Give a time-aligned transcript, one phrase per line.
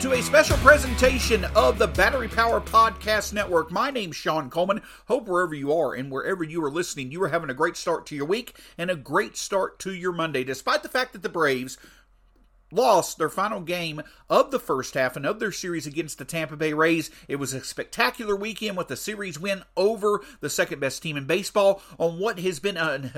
[0.00, 3.72] To a special presentation of the Battery Power Podcast Network.
[3.72, 4.80] My name's Shawn Coleman.
[5.08, 8.06] Hope wherever you are and wherever you are listening, you are having a great start
[8.06, 11.28] to your week and a great start to your Monday, despite the fact that the
[11.28, 11.78] Braves
[12.70, 16.56] lost their final game of the first half and of their series against the Tampa
[16.56, 17.10] Bay Rays.
[17.26, 21.26] It was a spectacular weekend with a series win over the second best team in
[21.26, 23.10] baseball on what has been a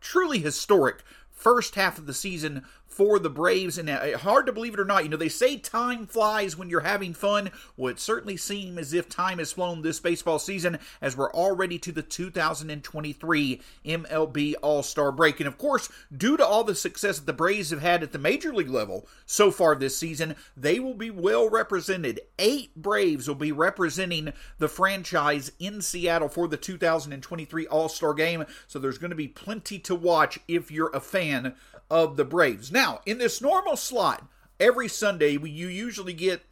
[0.00, 2.64] truly historic first half of the season
[2.98, 3.78] for the Braves.
[3.78, 6.68] And uh, hard to believe it or not, you know, they say time flies when
[6.68, 7.52] you're having fun.
[7.76, 11.78] Well, it certainly seems as if time has flown this baseball season as we're already
[11.78, 15.38] to the 2023 MLB All Star break.
[15.38, 18.18] And of course, due to all the success that the Braves have had at the
[18.18, 22.20] major league level so far this season, they will be well represented.
[22.40, 28.44] Eight Braves will be representing the franchise in Seattle for the 2023 All Star game.
[28.66, 31.54] So there's going to be plenty to watch if you're a fan
[31.90, 32.70] of the Braves.
[32.70, 34.26] Now, in this normal slot,
[34.60, 36.42] every Sunday, you usually get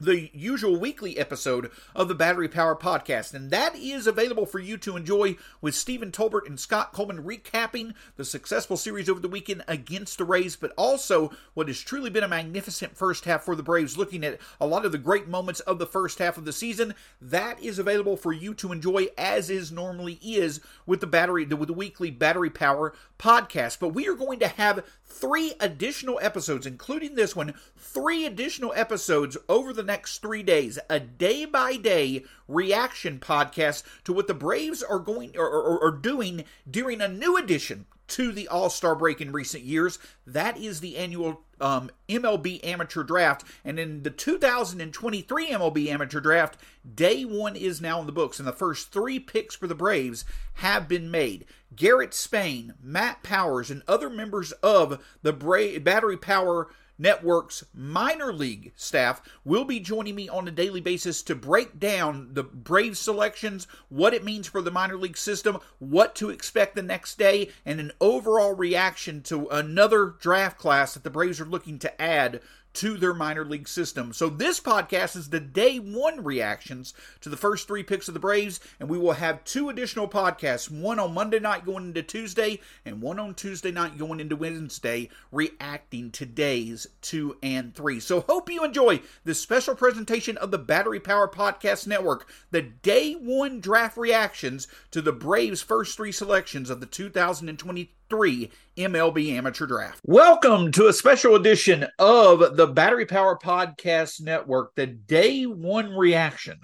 [0.00, 4.78] the usual weekly episode of the Battery Power Podcast, and that is available for you
[4.78, 9.62] to enjoy with Stephen Tolbert and Scott Coleman recapping the successful series over the weekend
[9.68, 13.62] against the Rays, but also what has truly been a magnificent first half for the
[13.62, 16.52] Braves, looking at a lot of the great moments of the first half of the
[16.52, 16.94] season.
[17.20, 21.68] That is available for you to enjoy as is normally is with the battery with
[21.68, 23.78] the weekly Battery Power Podcast.
[23.78, 29.36] But we are going to have three additional episodes, including this one, three additional episodes
[29.48, 34.84] over the next three days, a day by day reaction podcast to what the Braves
[34.84, 39.20] are going or, or, or doing during a new edition to the All Star break
[39.20, 39.98] in recent years.
[40.24, 43.42] That is the annual um, MLB Amateur Draft.
[43.64, 46.56] And in the 2023 MLB Amateur Draft,
[46.94, 50.24] day one is now in the books, and the first three picks for the Braves
[50.54, 51.46] have been made.
[51.74, 56.68] Garrett Spain, Matt Powers, and other members of the Bra- Battery Power
[57.00, 62.34] Network's minor league staff will be joining me on a daily basis to break down
[62.34, 66.82] the Braves selections, what it means for the minor league system, what to expect the
[66.82, 71.78] next day, and an overall reaction to another draft class that the Braves are looking
[71.78, 72.42] to add
[72.74, 74.12] to their minor league system.
[74.12, 78.20] So this podcast is the day one reactions to the first three picks of the
[78.20, 82.60] Braves, and we will have two additional podcasts, one on Monday night going into Tuesday,
[82.84, 88.00] and one on Tuesday night going into Wednesday, reacting to days two and three.
[88.00, 93.14] So hope you enjoy this special presentation of the Battery Power Podcast Network, the day
[93.14, 99.66] one draft reactions to the Braves' first three selections of the 2020 three MLB Amateur
[99.66, 100.00] Draft.
[100.04, 106.58] Welcome to a special edition of the Battery Power Podcast Network, the day one reaction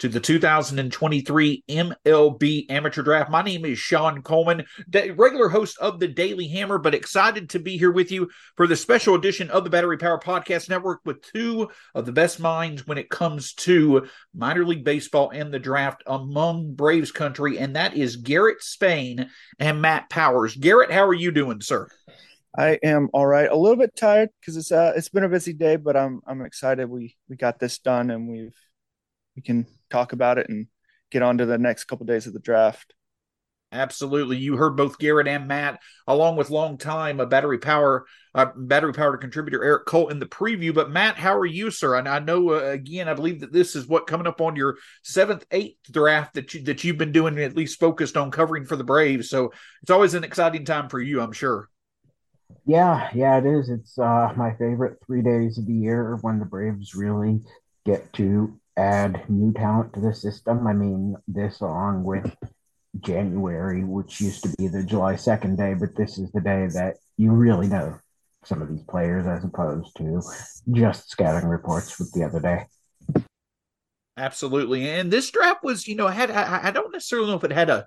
[0.00, 3.30] to the 2023 MLB Amateur Draft.
[3.30, 4.64] My name is Shawn Coleman,
[5.14, 8.76] regular host of the Daily Hammer, but excited to be here with you for the
[8.76, 12.96] special edition of the Battery Power Podcast Network with two of the best minds when
[12.96, 18.16] it comes to minor league baseball and the draft among Braves country, and that is
[18.16, 19.28] Garrett Spain
[19.58, 20.56] and Matt Powers.
[20.56, 21.88] Garrett, how are you doing, sir?
[22.56, 23.50] I am all right.
[23.50, 26.40] A little bit tired because it's uh it's been a busy day, but I'm I'm
[26.40, 28.56] excited we we got this done and we've
[29.36, 30.66] we can talk about it and
[31.10, 32.94] get on to the next couple of days of the draft.
[33.72, 34.36] Absolutely.
[34.36, 38.92] You heard both Garrett and Matt, along with long time a battery power, uh, battery
[38.92, 40.74] power contributor Eric Colt in the preview.
[40.74, 41.94] But Matt, how are you, sir?
[41.94, 44.76] And I know uh, again, I believe that this is what coming up on your
[45.04, 48.74] seventh, eighth draft that you that you've been doing at least focused on covering for
[48.74, 49.30] the Braves.
[49.30, 51.68] So it's always an exciting time for you, I'm sure.
[52.66, 53.68] Yeah, yeah, it is.
[53.68, 57.40] It's uh, my favorite three days of the year when the Braves really
[57.86, 60.66] get to add new talent to the system.
[60.66, 62.34] I mean, this along with
[63.00, 66.96] January, which used to be the July 2nd day, but this is the day that
[67.16, 67.98] you really know
[68.44, 70.22] some of these players as opposed to
[70.72, 72.64] just scouting reports with the other day.
[74.16, 74.88] Absolutely.
[74.88, 77.70] And this draft was, you know, had I, I don't necessarily know if it had
[77.70, 77.86] a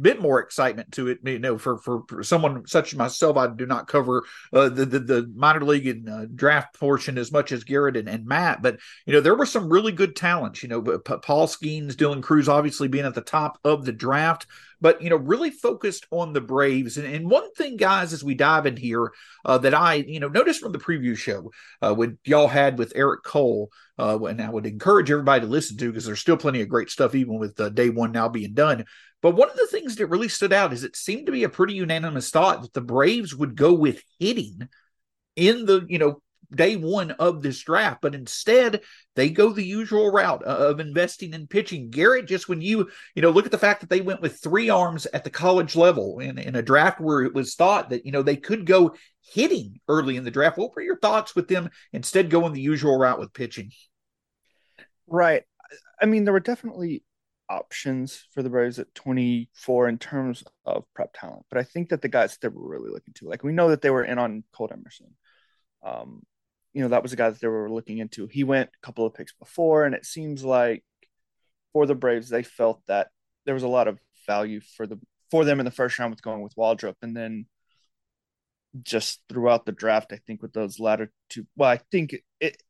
[0.00, 1.18] bit more excitement to it.
[1.24, 4.86] You know, for for, for someone such as myself, I do not cover uh, the,
[4.86, 8.62] the, the minor league and uh, draft portion as much as Garrett and, and, Matt,
[8.62, 10.62] but you know there were some really good talents.
[10.62, 14.46] You know, Paul Skenes, Dylan Crews, obviously being at the top of the draft
[14.82, 16.98] but you know really focused on the braves.
[16.98, 19.12] And, and one thing guys as we dive in here
[19.46, 21.50] uh, that i you know noticed from the preview show
[21.80, 25.78] uh, what y'all had with eric cole uh, and i would encourage everybody to listen
[25.78, 28.52] to because there's still plenty of great stuff even with uh, day one now being
[28.52, 28.84] done.
[29.22, 31.48] But one of the things that really stood out is it seemed to be a
[31.48, 34.68] pretty unanimous thought that the braves would go with hitting
[35.36, 36.20] in the you know
[36.54, 38.82] day one of this draft, but instead
[39.14, 41.90] they go the usual route of investing in pitching.
[41.90, 44.70] Garrett, just when you you know look at the fact that they went with three
[44.70, 48.12] arms at the college level in, in a draft where it was thought that you
[48.12, 50.58] know they could go hitting early in the draft.
[50.58, 53.72] What were your thoughts with them instead going the usual route with pitching?
[55.06, 55.42] Right.
[56.00, 57.04] I mean, there were definitely
[57.48, 62.02] options for the Braves at 24 in terms of prep talent, but I think that
[62.02, 64.18] the guys that they were really looking to, like we know that they were in
[64.18, 65.14] on Colt Emerson.
[65.82, 66.22] Um,
[66.72, 68.26] you know, that was the guy that they were looking into.
[68.26, 70.84] He went a couple of picks before, and it seems like
[71.72, 73.08] for the Braves, they felt that
[73.44, 74.98] there was a lot of value for the
[75.30, 77.46] for them in the first round with going with Waldrep, and then
[78.82, 82.62] just throughout the draft, I think with those latter two, well, I think it, it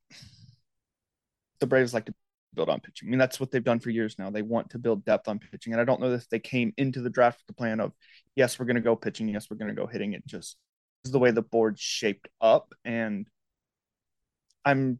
[1.61, 2.15] the Braves like to
[2.55, 3.09] build on pitching.
[3.09, 4.31] I mean, that's what they've done for years now.
[4.31, 7.01] They want to build depth on pitching, and I don't know if they came into
[7.01, 7.93] the draft with the plan of
[8.35, 10.13] yes, we're going to go pitching, yes, we're going to go hitting.
[10.13, 10.57] It just
[11.05, 13.27] is the way the board shaped up, and
[14.65, 14.99] I'm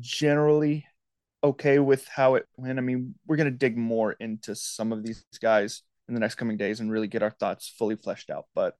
[0.00, 0.86] generally
[1.42, 2.78] okay with how it went.
[2.78, 6.36] I mean, we're going to dig more into some of these guys in the next
[6.36, 8.46] coming days and really get our thoughts fully fleshed out.
[8.54, 8.74] But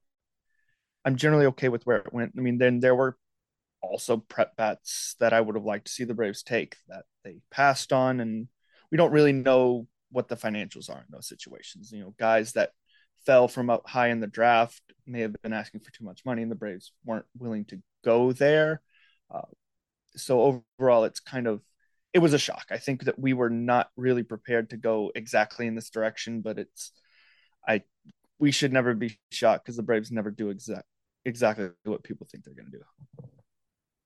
[1.04, 2.32] I'm generally okay with where it went.
[2.36, 3.16] I mean, then there were
[3.80, 7.40] also prep bats that I would have liked to see the Braves take that they
[7.50, 8.48] passed on, and
[8.90, 11.92] we don't really know what the financials are in those situations.
[11.92, 12.72] You know, guys that
[13.24, 16.42] fell from up high in the draft may have been asking for too much money,
[16.42, 18.80] and the Braves weren't willing to go there.
[19.30, 19.42] Uh,
[20.18, 21.62] so overall, it's kind of
[22.12, 22.66] it was a shock.
[22.70, 26.58] I think that we were not really prepared to go exactly in this direction, but
[26.58, 26.92] it's
[27.66, 27.82] I
[28.38, 30.86] we should never be shocked because the Braves never do exact
[31.24, 32.84] exactly what people think they're going to do.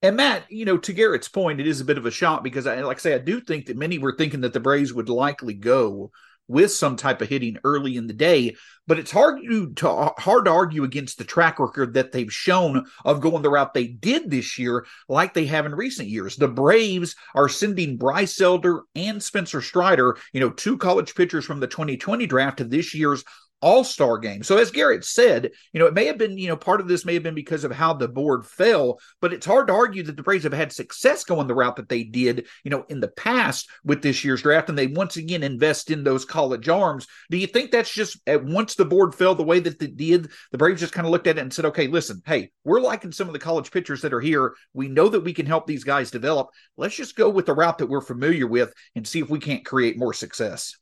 [0.03, 2.67] And Matt, you know, to Garrett's point, it is a bit of a shock because,
[2.67, 5.09] I, like I say, I do think that many were thinking that the Braves would
[5.09, 6.11] likely go
[6.48, 8.54] with some type of hitting early in the day.
[8.86, 12.84] But it's hard to, to, hard to argue against the track record that they've shown
[13.04, 16.36] of going the route they did this year, like they have in recent years.
[16.36, 21.60] The Braves are sending Bryce Elder and Spencer Strider, you know, two college pitchers from
[21.60, 23.24] the 2020 draft to this year's
[23.62, 24.43] all star game.
[24.43, 27.05] So, as Garrett said, you know, it may have been, you know, part of this
[27.05, 30.17] may have been because of how the board fell, but it's hard to argue that
[30.17, 33.09] the Braves have had success going the route that they did, you know, in the
[33.09, 34.69] past with this year's draft.
[34.69, 37.06] And they once again invest in those college arms.
[37.31, 40.31] Do you think that's just at once the board fell the way that they did,
[40.50, 43.12] the Braves just kind of looked at it and said, okay, listen, hey, we're liking
[43.12, 44.55] some of the college pitchers that are here.
[44.75, 46.49] We know that we can help these guys develop.
[46.76, 49.64] Let's just go with the route that we're familiar with and see if we can't
[49.64, 50.76] create more success.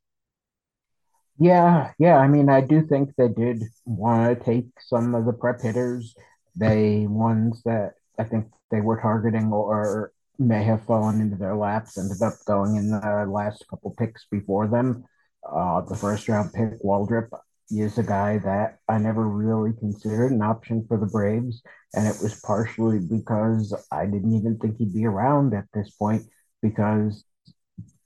[1.41, 2.19] Yeah, yeah.
[2.19, 6.15] I mean, I do think they did want to take some of the prep hitters,
[6.57, 11.97] they ones that I think they were targeting or may have fallen into their laps,
[11.99, 15.05] ended up going in the last couple picks before them.
[15.51, 17.29] Uh, the first round pick, Waldrep,
[17.71, 21.63] is a guy that I never really considered an option for the Braves,
[21.95, 26.25] and it was partially because I didn't even think he'd be around at this point
[26.61, 27.25] because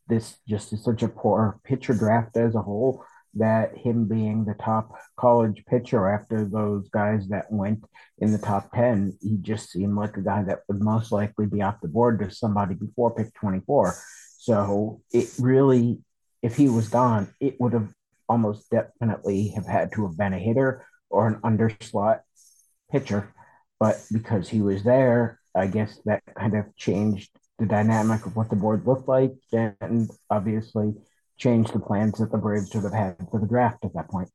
[0.08, 3.04] this just is such a poor pitcher draft as a whole
[3.36, 7.84] that him being the top college pitcher after those guys that went
[8.18, 11.62] in the top 10, he just seemed like a guy that would most likely be
[11.62, 13.94] off the board to somebody before pick 24.
[14.38, 15.98] So it really,
[16.42, 17.92] if he was gone, it would have
[18.28, 22.20] almost definitely have had to have been a hitter or an underslot
[22.90, 23.32] pitcher.
[23.80, 28.50] But because he was there, I guess that kind of changed the dynamic of what
[28.50, 29.32] the board looked like.
[29.52, 30.94] And obviously,
[31.36, 34.28] change the plans that the Braves should have had for the draft at that point.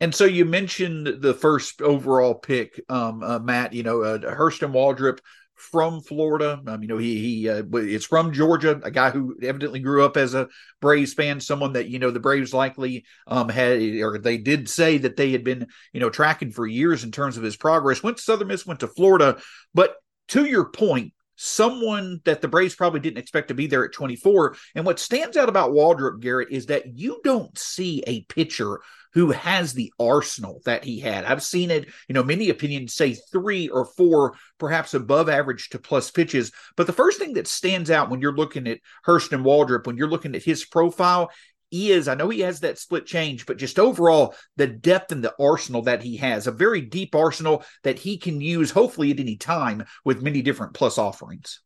[0.00, 3.72] And so you mentioned the first overall pick, um, uh, Matt.
[3.72, 5.18] You know, uh, Hurston Waldrep
[5.58, 6.60] from Florida.
[6.66, 7.62] Um, you know, he he uh,
[8.08, 10.48] from Georgia, a guy who evidently grew up as a
[10.80, 14.98] Braves fan, someone that you know the Braves likely um, had or they did say
[14.98, 18.02] that they had been you know tracking for years in terms of his progress.
[18.02, 19.38] Went to Southern Miss, went to Florida,
[19.74, 19.96] but
[20.28, 24.56] to your point, someone that the Braves probably didn't expect to be there at 24.
[24.74, 28.80] And what stands out about Waldrep Garrett is that you don't see a pitcher
[29.14, 31.24] who has the arsenal that he had.
[31.24, 35.78] I've seen it, you know, many opinions say three or four, perhaps above average to
[35.78, 36.52] plus pitches.
[36.76, 40.10] But the first thing that stands out when you're looking at Hurston Waldrep, when you're
[40.10, 41.30] looking at his profile,
[41.70, 42.08] is.
[42.08, 45.82] I know he has that split change, but just overall, the depth and the arsenal
[45.82, 49.84] that he has, a very deep arsenal that he can use hopefully at any time
[50.04, 51.60] with many different plus offerings.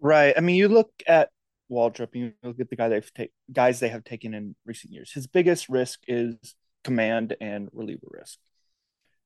[0.00, 0.34] Right.
[0.36, 1.30] I mean, you look at
[1.70, 5.12] Waldrep, you look at the guy they've ta- guys they have taken in recent years.
[5.12, 6.36] His biggest risk is
[6.84, 8.38] command and reliever risk.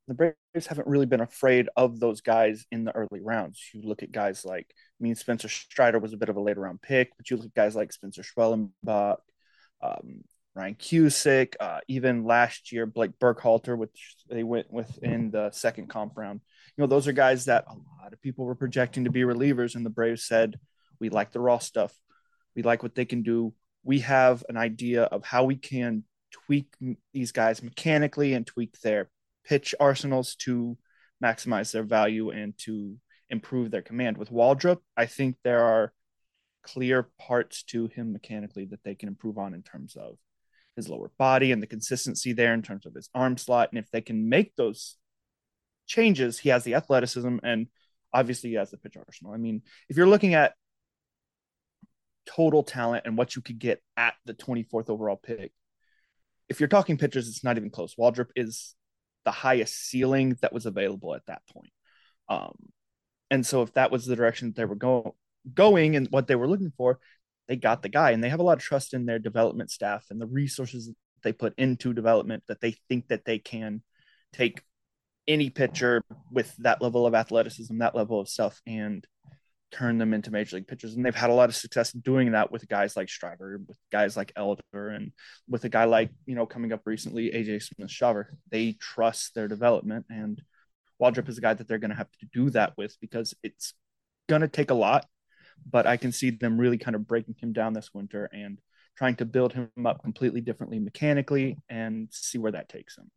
[0.09, 3.61] The Braves haven't really been afraid of those guys in the early rounds.
[3.75, 6.61] You look at guys like, I mean, Spencer Strider was a bit of a later
[6.61, 9.17] round pick, but you look at guys like Spencer Schwellenbach,
[10.67, 15.89] Ryan Cusick, uh, even last year Blake Burkhalter, which they went with in the second
[15.89, 16.41] comp round.
[16.77, 19.77] You know, those are guys that a lot of people were projecting to be relievers,
[19.77, 20.59] and the Braves said,
[20.99, 21.97] "We like the raw stuff.
[22.57, 23.55] We like what they can do.
[23.85, 26.75] We have an idea of how we can tweak
[27.13, 29.09] these guys mechanically and tweak their
[29.45, 30.77] pitch arsenals to
[31.23, 32.97] maximize their value and to
[33.31, 35.93] improve their command." With Waldrep, I think there are
[36.65, 40.19] clear parts to him mechanically that they can improve on in terms of
[40.77, 43.71] his lower body and the consistency there in terms of his arm slot.
[43.73, 44.97] And if they can make those
[45.87, 47.67] changes, he has the athleticism and
[48.13, 49.33] obviously he has the pitch arsenal.
[49.33, 50.55] I mean, if you're looking at
[52.27, 55.53] total talent and what you could get at the 24th overall pick,
[56.49, 57.95] if you're talking pitchers, it's not even close.
[57.97, 58.75] Waldrep is
[59.25, 61.73] the highest ceiling that was available at that point.
[62.29, 62.55] Um,
[63.31, 65.11] and so if that was the direction that they were going
[65.53, 66.99] going and what they were looking for,
[67.49, 70.07] they got the guy and they have a lot of trust in their development staff
[70.11, 70.91] and the resources
[71.23, 73.83] they put into development that they think that they can
[74.33, 74.63] take
[75.29, 79.05] any pitcher with that level of athleticism, that level of stuff, and
[79.73, 80.95] turn them into major league pitchers.
[80.95, 84.17] And they've had a lot of success doing that with guys like Strider, with guys
[84.17, 85.13] like Elder, and
[85.49, 88.27] with a guy like, you know, coming up recently, AJ Smith Shawver.
[88.51, 90.07] They trust their development.
[90.09, 90.41] And
[91.03, 93.75] Waldrep is a guy that they're going to have to do that with because it's
[94.29, 95.07] going to take a lot
[95.69, 98.59] but I can see them really kind of breaking him down this winter and
[98.97, 103.11] trying to build him up completely differently mechanically and see where that takes him.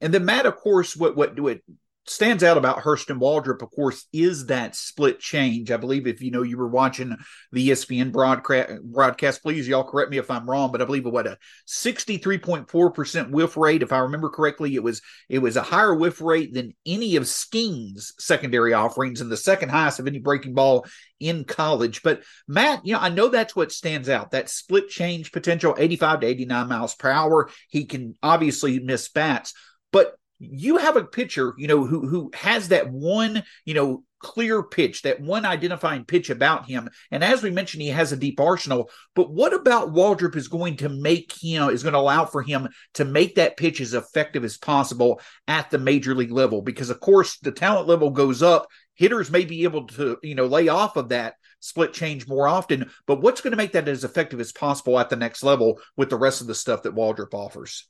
[0.00, 1.60] And then Matt, of course, what what what
[2.08, 5.70] stands out about Hurston Waldrep, of course, is that split change.
[5.70, 7.16] I believe if you know you were watching
[7.52, 11.26] the ESPN broadcast, broadcast, please y'all correct me if I'm wrong, but I believe what
[11.26, 13.82] a 63.4% whiff rate.
[13.82, 17.24] If I remember correctly, it was it was a higher whiff rate than any of
[17.24, 20.86] Skenes' secondary offerings and the second highest of any breaking ball
[21.20, 22.02] in college.
[22.02, 24.30] But Matt, you know, I know that's what stands out.
[24.30, 27.50] That split change potential, 85 to 89 miles per hour.
[27.68, 29.54] He can obviously miss bats,
[29.92, 34.62] but you have a pitcher, you know, who who has that one, you know, clear
[34.62, 36.88] pitch, that one identifying pitch about him.
[37.10, 38.90] And as we mentioned, he has a deep arsenal.
[39.14, 42.68] But what about Waldrep is going to make him is going to allow for him
[42.94, 46.62] to make that pitch as effective as possible at the major league level?
[46.62, 48.68] Because of course the talent level goes up.
[48.94, 52.90] Hitters may be able to, you know, lay off of that split change more often.
[53.06, 56.10] But what's going to make that as effective as possible at the next level with
[56.10, 57.88] the rest of the stuff that Waldrep offers?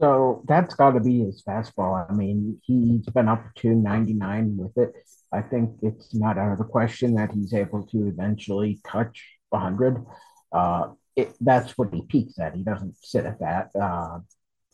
[0.00, 2.10] So that's got to be his fastball.
[2.10, 4.92] I mean, he's been up to 99 with it.
[5.32, 10.04] I think it's not out of the question that he's able to eventually touch 100.
[10.52, 12.54] Uh, it, that's what he peaks at.
[12.54, 13.70] He doesn't sit at that.
[13.80, 14.18] Uh,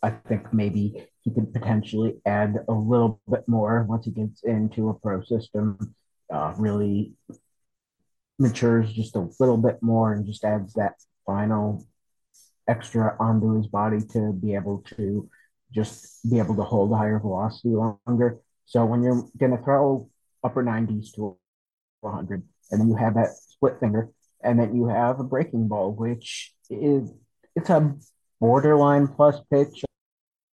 [0.03, 4.89] I think maybe he could potentially add a little bit more once he gets into
[4.89, 5.95] a pro system,
[6.33, 7.13] uh, really
[8.39, 10.95] matures just a little bit more and just adds that
[11.27, 11.85] final
[12.71, 15.29] extra onto his body to be able to
[15.73, 18.39] just be able to hold a higher velocity longer.
[18.65, 20.09] So when you're going to throw
[20.45, 21.37] upper 90s to
[22.01, 24.11] 100, and then you have that split finger,
[24.43, 27.13] and then you have a breaking ball, which is
[27.57, 27.95] it's a
[28.41, 29.85] borderline plus pitch.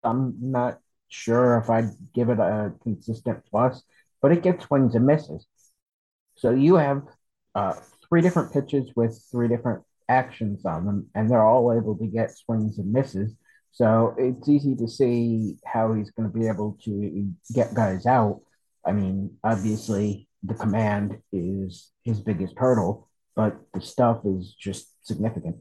[0.04, 3.84] I'm not sure if I'd give it a consistent plus,
[4.22, 5.46] but it gets swings and misses.
[6.36, 7.04] So you have
[7.56, 7.76] uh,
[8.08, 12.38] three different pitches with three different actions on them, and they're all able to get
[12.38, 13.34] swings and misses.
[13.72, 18.42] So it's easy to see how he's going to be able to get guys out.
[18.86, 25.58] I mean, obviously, the command is his biggest hurdle, but the stuff is just significant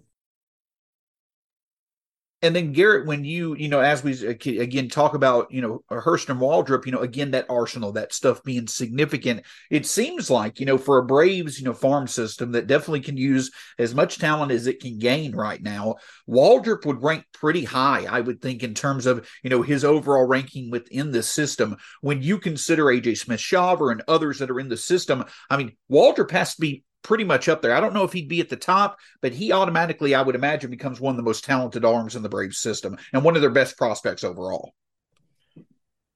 [2.42, 5.82] and then Garrett, when you, you know, as we uh, again talk about, you know,
[5.90, 10.60] uh, Hurston Waldrep, you know, again, that arsenal, that stuff being significant, it seems like,
[10.60, 14.18] you know, for a Braves, you know, farm system that definitely can use as much
[14.18, 15.96] talent as it can gain right now,
[16.28, 20.26] Waldrep would rank pretty high, I would think, in terms of, you know, his overall
[20.26, 21.78] ranking within the system.
[22.02, 25.72] When you consider AJ Smith Shawver and others that are in the system, I mean,
[25.90, 27.72] Waldrep has to be pretty much up there.
[27.72, 30.72] I don't know if he'd be at the top, but he automatically, I would imagine,
[30.72, 33.50] becomes one of the most talented arms in the Braves system and one of their
[33.50, 34.74] best prospects overall.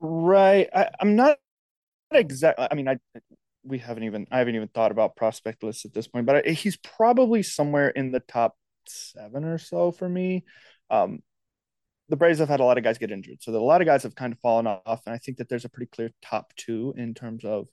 [0.01, 0.69] Right.
[0.75, 1.39] I, am not
[2.11, 2.67] exactly.
[2.69, 2.99] I mean, I
[3.63, 6.51] we haven't even I haven't even thought about prospect lists at this point, but I,
[6.51, 8.57] he's probably somewhere in the top
[8.89, 10.45] seven or so for me.
[10.91, 11.21] Um,
[12.09, 14.03] the Braves have had a lot of guys get injured, so a lot of guys
[14.03, 16.93] have kind of fallen off, and I think that there's a pretty clear top two
[16.97, 17.69] in terms of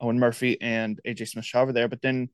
[0.00, 1.88] Owen Murphy and AJ Smith Shawver there.
[1.88, 2.28] But then,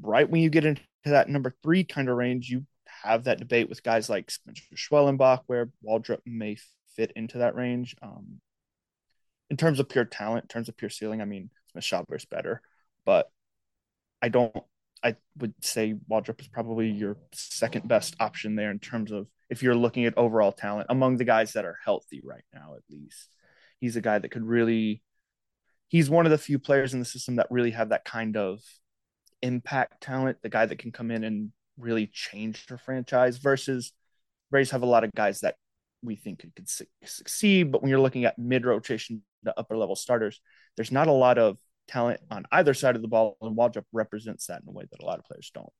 [0.00, 2.66] right when you get into that number three kind of range, you
[3.02, 6.56] have that debate with guys like Spencer Schwellenbach, where Waldrep may
[6.96, 7.94] fit into that range.
[8.02, 8.40] Um,
[9.48, 12.24] in terms of pure talent, in terms of pure ceiling, I mean, Smith Shawver is
[12.24, 12.62] better,
[13.04, 13.30] but
[14.22, 14.54] I don't.
[15.02, 19.62] I would say Waldrep is probably your second best option there in terms of if
[19.62, 23.28] you're looking at overall talent among the guys that are healthy right now, at least.
[23.80, 25.02] He's a guy that could really,
[25.90, 28.60] he's one of the few players in the system that really have that kind of
[29.42, 33.92] impact talent, the guy that can come in and really change the franchise versus
[34.50, 35.56] Rays have a lot of guys that
[36.02, 37.70] we think could, could succeed.
[37.70, 40.40] But when you're looking at mid rotation, the upper level starters,
[40.76, 44.46] there's not a lot of talent on either side of the ball, and Waldrep represents
[44.46, 45.72] that in a way that a lot of players don't.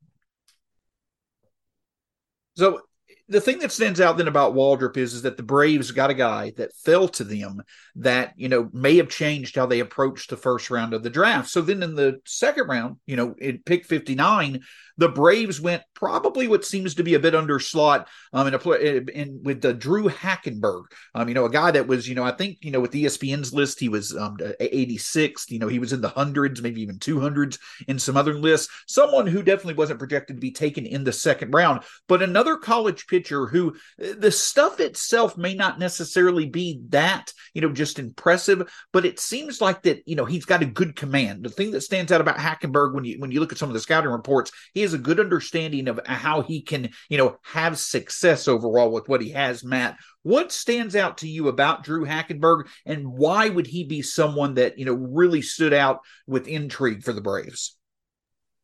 [2.57, 2.81] So
[3.31, 6.15] the thing that stands out then about Waldrep is, is that the Braves got a
[6.15, 7.63] guy that fell to them
[7.95, 11.49] that, you know, may have changed how they approached the first round of the draft.
[11.49, 14.63] So then in the second round, you know, in pick 59,
[14.97, 18.59] the Braves went probably what seems to be a bit under slot um, in a
[18.59, 20.85] play in with the Drue Hackenberg.
[21.15, 23.55] Um, you know, a guy that was, you know, I think, you know, with ESPN's
[23.55, 27.59] list, he was um 86th, you know, he was in the hundreds, maybe even 200s
[27.89, 28.69] in some other lists.
[28.89, 33.07] Someone who definitely wasn't projected to be taken in the second round, but another college
[33.07, 38.71] pitcher who uh, the stuff itself may not necessarily be that, you know, just impressive,
[38.93, 41.45] but it seems like that, you know, he's got a good command.
[41.45, 43.75] The thing that stands out about Hackenberg when you when you look at some of
[43.75, 47.37] the scouting reports, he has a good understanding of uh, how he can, you know,
[47.43, 49.97] have success overall with what he has, Matt.
[50.23, 54.79] What stands out to you about Drue Hackenberg and why would he be someone that,
[54.79, 57.77] you know, really stood out with intrigue for the Braves?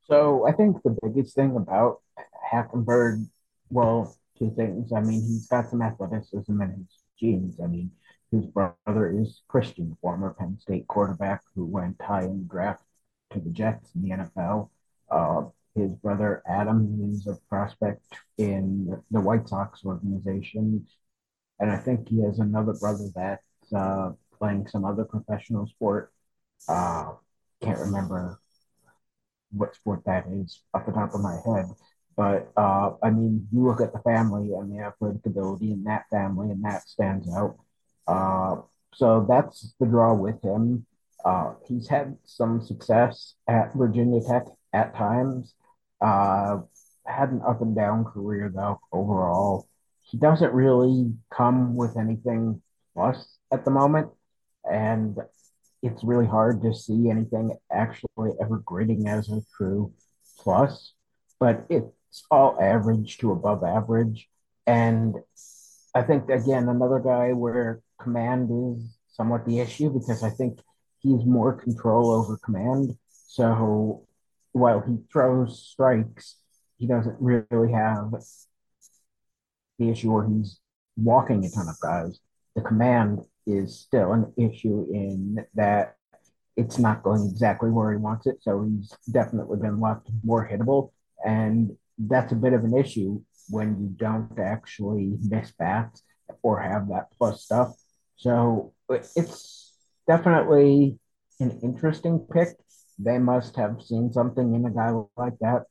[0.04, 2.00] So I think the biggest thing about
[2.52, 3.26] Hackenberg,
[3.70, 4.92] well, two things.
[4.92, 7.58] I mean, he's got some athleticism in his genes.
[7.62, 7.90] I mean,
[8.30, 12.82] his brother is Christian, former Penn State quarterback who went high in the draft
[13.32, 14.70] to the Jets in the NFL.
[15.10, 15.44] Uh,
[15.74, 18.02] his brother Adam is a prospect
[18.38, 20.86] in the White Sox organization.
[21.60, 26.12] And I think he has another brother that's uh, playing some other professional sport.
[26.68, 27.12] Uh,
[27.62, 28.40] can't remember
[29.52, 31.66] what sport that is off the top of my head.
[32.16, 36.04] But uh, I mean, you look at the family and the athletic ability in that
[36.10, 37.56] family, and that stands out.
[38.06, 38.62] Uh,
[38.94, 40.86] so that's the draw with him.
[41.24, 45.54] Uh, he's had some success at Virginia Tech at times.
[46.00, 46.58] Uh,
[47.06, 49.68] had an up and down career though overall.
[50.02, 52.62] He doesn't really come with anything
[52.94, 54.08] plus at the moment,
[54.64, 55.18] and
[55.82, 59.92] it's really hard to see anything actually ever grading as a true
[60.38, 60.94] plus.
[61.38, 61.66] But
[62.08, 64.28] it's all average to above average,
[64.66, 65.14] and
[65.94, 70.60] I think again another guy where command is somewhat the issue because I think
[71.00, 72.96] he's more control over command.
[73.28, 74.06] So
[74.52, 76.36] while he throws strikes,
[76.78, 78.12] he doesn't really have
[79.78, 80.58] the issue where he's
[80.96, 82.18] walking a ton of guys.
[82.54, 85.96] The command is still an issue in that
[86.56, 88.38] it's not going exactly where he wants it.
[88.40, 90.90] So he's definitely been left more hittable.
[91.24, 96.02] And that's a bit of an issue when you don't actually miss bats
[96.42, 97.72] or have that plus stuff.
[98.16, 99.72] So it's
[100.06, 100.98] definitely
[101.40, 102.56] an interesting pick
[102.98, 105.64] they must have seen something in a guy like that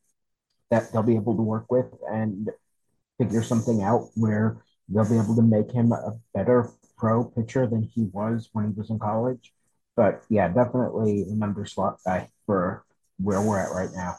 [0.70, 2.50] that they'll be able to work with and
[3.18, 4.58] figure something out where
[4.90, 8.74] they'll be able to make him a better pro pitcher than he was when he
[8.80, 9.54] was in college.
[9.96, 12.84] But yeah, definitely an underslot guy for
[13.18, 14.16] where we're at right now.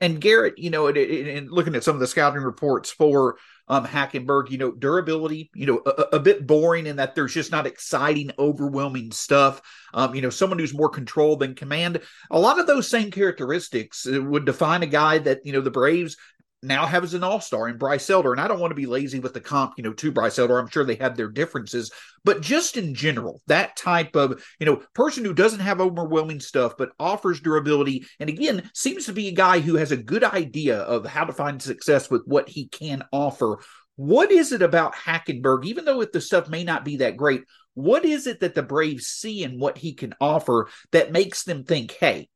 [0.00, 4.50] And Garrett, you know, and looking at some of the scouting reports for um, Hackenberg,
[4.50, 8.30] you know, durability, you know, a, a, bit boring in that there's just not exciting,
[8.38, 9.60] overwhelming stuff.
[9.92, 12.00] Um, you know, someone who's more controlled than command.
[12.30, 15.70] A lot of those same characteristics uh, would define a guy that, you know, the
[15.70, 16.16] Braves
[16.66, 18.32] now have as an all-star in Bryce Elder.
[18.32, 20.58] And I don't want to be lazy with the comp, you know, to Bryce Elder.
[20.58, 21.90] I'm sure they have their differences,
[22.24, 26.76] but just in general, that type of, you know, person who doesn't have overwhelming stuff,
[26.76, 28.06] but offers durability.
[28.20, 31.32] And again, seems to be a guy who has a good idea of how to
[31.32, 33.58] find success with what he can offer.
[33.96, 37.44] What is it about Hackenberg, even though if the stuff may not be that great?
[37.74, 41.64] What is it that the Braves see in what he can offer that makes them
[41.64, 42.28] think, hey,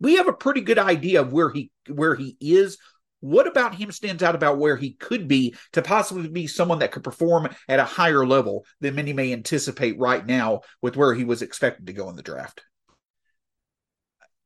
[0.00, 2.76] we have a pretty good idea of where he where he is
[3.26, 6.92] what about him stands out about where he could be to possibly be someone that
[6.92, 11.24] could perform at a higher level than many may anticipate right now with where he
[11.24, 12.62] was expected to go in the draft?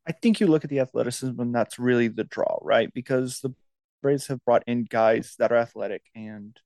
[0.09, 2.93] I think you look at the athleticism and that's really the draw, right?
[2.95, 3.55] Because the
[4.03, 6.59] Braves have brought in guys that are athletic and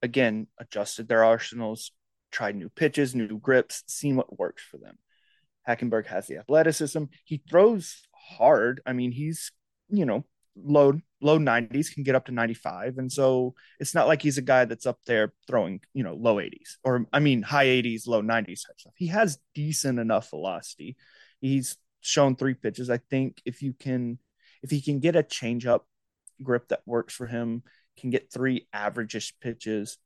[0.00, 1.92] again adjusted their arsenals,
[2.32, 4.96] tried new pitches, new grips, seen what works for them.
[5.68, 7.04] Hackenberg has the athleticism.
[7.24, 8.80] He throws hard.
[8.86, 9.52] I mean, he's,
[9.90, 10.24] you know,
[10.56, 14.42] low low 90s can get up to 95 and so it's not like he's a
[14.42, 18.22] guy that's up there throwing you know low 80s or i mean high 80s low
[18.22, 18.92] 90s type stuff.
[18.96, 20.96] He has decent enough velocity.
[21.40, 22.90] He's shown three pitches.
[22.90, 24.18] I think if you can
[24.62, 25.86] if he can get a change up
[26.42, 27.62] grip that works for him
[27.98, 29.98] can get three averageish pitches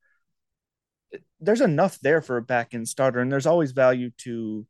[1.40, 3.20] there's enough there for a back end starter.
[3.20, 4.66] And there's always value to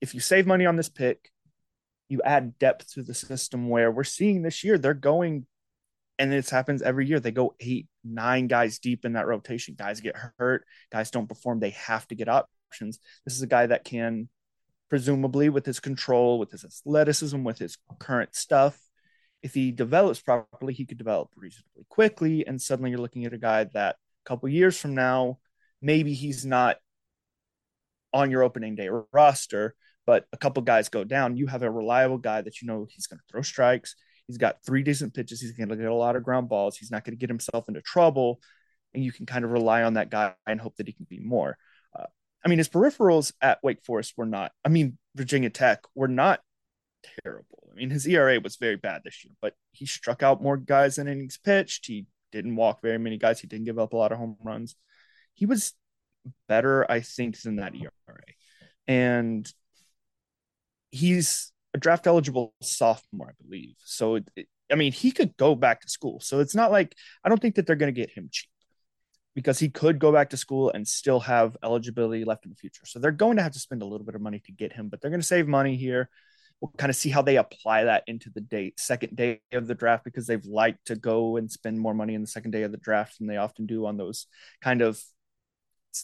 [0.00, 1.30] if you save money on this pick
[2.10, 5.46] you add depth to the system where we're seeing this year they're going
[6.18, 9.74] and this happens every year they go eight nine guys deep in that rotation.
[9.76, 12.98] Guys get hurt guys don't perform they have to get options.
[13.24, 14.28] This is a guy that can
[14.90, 18.78] presumably with his control with his athleticism with his current stuff
[19.42, 22.46] if he develops properly he could develop reasonably quickly.
[22.46, 23.96] And suddenly you're looking at a guy that
[24.26, 25.38] a couple years from now
[25.80, 26.76] maybe he's not
[28.12, 29.74] on your opening day roster
[30.10, 33.06] but a couple guys go down, you have a reliable guy that you know he's
[33.06, 33.94] going to throw strikes.
[34.26, 35.40] He's got three decent pitches.
[35.40, 36.76] He's going to get a lot of ground balls.
[36.76, 38.40] He's not going to get himself into trouble.
[38.92, 41.20] And you can kind of rely on that guy and hope that he can be
[41.20, 41.56] more.
[41.96, 42.06] Uh,
[42.44, 46.40] I mean, his peripherals at Wake Forest were not, I mean, Virginia Tech were not
[47.22, 47.68] terrible.
[47.70, 50.96] I mean, his ERA was very bad this year, but he struck out more guys
[50.96, 51.86] than innings pitched.
[51.86, 53.38] He didn't walk very many guys.
[53.38, 54.74] He didn't give up a lot of home runs.
[55.34, 55.72] He was
[56.48, 58.24] better, I think, than that ERA.
[58.88, 59.48] And
[60.90, 63.76] he's a draft eligible sophomore, I believe.
[63.84, 66.20] So, it, it, I mean, he could go back to school.
[66.20, 68.50] So it's not like I don't think that they're going to get him cheap
[69.34, 72.84] because he could go back to school and still have eligibility left in the future.
[72.84, 74.88] So they're going to have to spend a little bit of money to get him,
[74.88, 76.08] but they're going to save money here.
[76.60, 79.74] We'll kind of see how they apply that into the date second day of the
[79.74, 82.72] draft because they've liked to go and spend more money in the second day of
[82.72, 84.26] the draft than they often do on those
[84.60, 85.00] kind of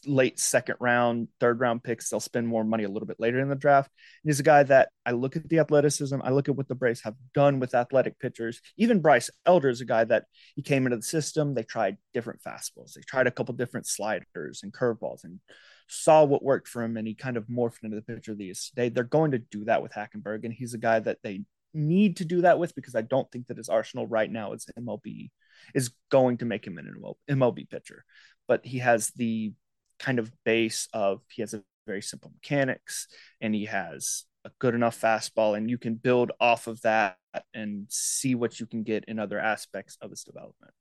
[0.06, 2.08] late second round, third round picks.
[2.08, 3.90] They'll spend more money a little bit later in the draft.
[4.22, 6.18] And he's a guy that I look at the athleticism.
[6.22, 8.60] I look at what the Braves have done with athletic pitchers.
[8.76, 11.54] Even Bryce Elder is a guy that he came into the system.
[11.54, 12.94] They tried different fastballs.
[12.94, 15.40] They tried a couple different sliders and curveballs and
[15.88, 16.96] saw what worked for him.
[16.96, 18.92] And he kind of morphed into the pitcher these days.
[18.92, 20.44] They're going to do that with Hackenberg.
[20.44, 21.42] And he's a guy that they
[21.74, 24.66] need to do that with because I don't think that his arsenal right now is
[24.78, 25.30] MLB
[25.74, 28.04] is going to make him an MLB pitcher.
[28.48, 29.52] But he has the
[29.98, 33.08] kind of base of he has a very simple mechanics
[33.40, 37.18] and he has a good enough fastball and you can build off of that
[37.54, 40.72] and see what you can get in other aspects of his development.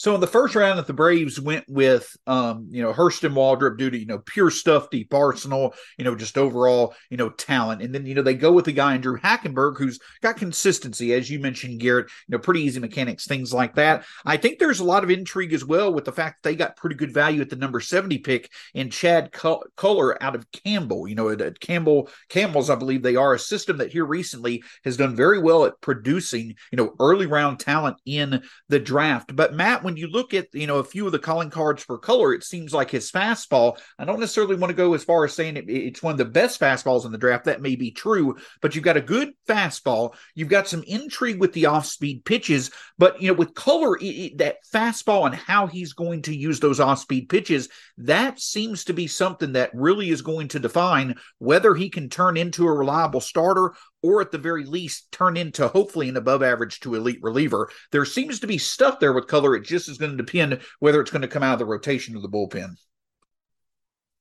[0.00, 3.76] So in the first round, that the Braves went with, um, you know, Hurston Waldrep
[3.76, 7.82] due to you know pure stuff, deep arsenal, you know, just overall you know talent,
[7.82, 11.28] and then you know they go with the guy Andrew Hackenberg who's got consistency, as
[11.28, 14.06] you mentioned, Garrett, you know, pretty easy mechanics, things like that.
[14.24, 16.76] I think there's a lot of intrigue as well with the fact that they got
[16.76, 21.08] pretty good value at the number seventy pick in Cade Kuehler out of Campbell.
[21.08, 24.96] You know, at Campbell Campbell's, I believe they are a system that here recently has
[24.96, 29.36] done very well at producing you know early round talent in the draft.
[29.36, 31.98] But Matt when you look at you know a few of the calling cards for
[31.98, 33.78] Kuehler, it seems like his fastball.
[33.98, 36.24] I don't necessarily want to go as far as saying it, it's one of the
[36.24, 37.44] best fastballs in the draft.
[37.44, 40.14] That may be true, but you've got a good fastball.
[40.34, 44.38] You've got some intrigue with the off-speed pitches, but you know with Kuehler, it, it,
[44.38, 49.06] that fastball and how he's going to use those off-speed pitches, that seems to be
[49.06, 53.72] something that really is going to define whether he can turn into a reliable starter
[54.02, 57.70] or at the very least turn into hopefully an above average to elite reliever.
[57.92, 59.56] There seems to be stuff there with Kuehler.
[59.56, 62.16] It just is going to depend whether it's going to come out of the rotation
[62.16, 62.76] or the bullpen.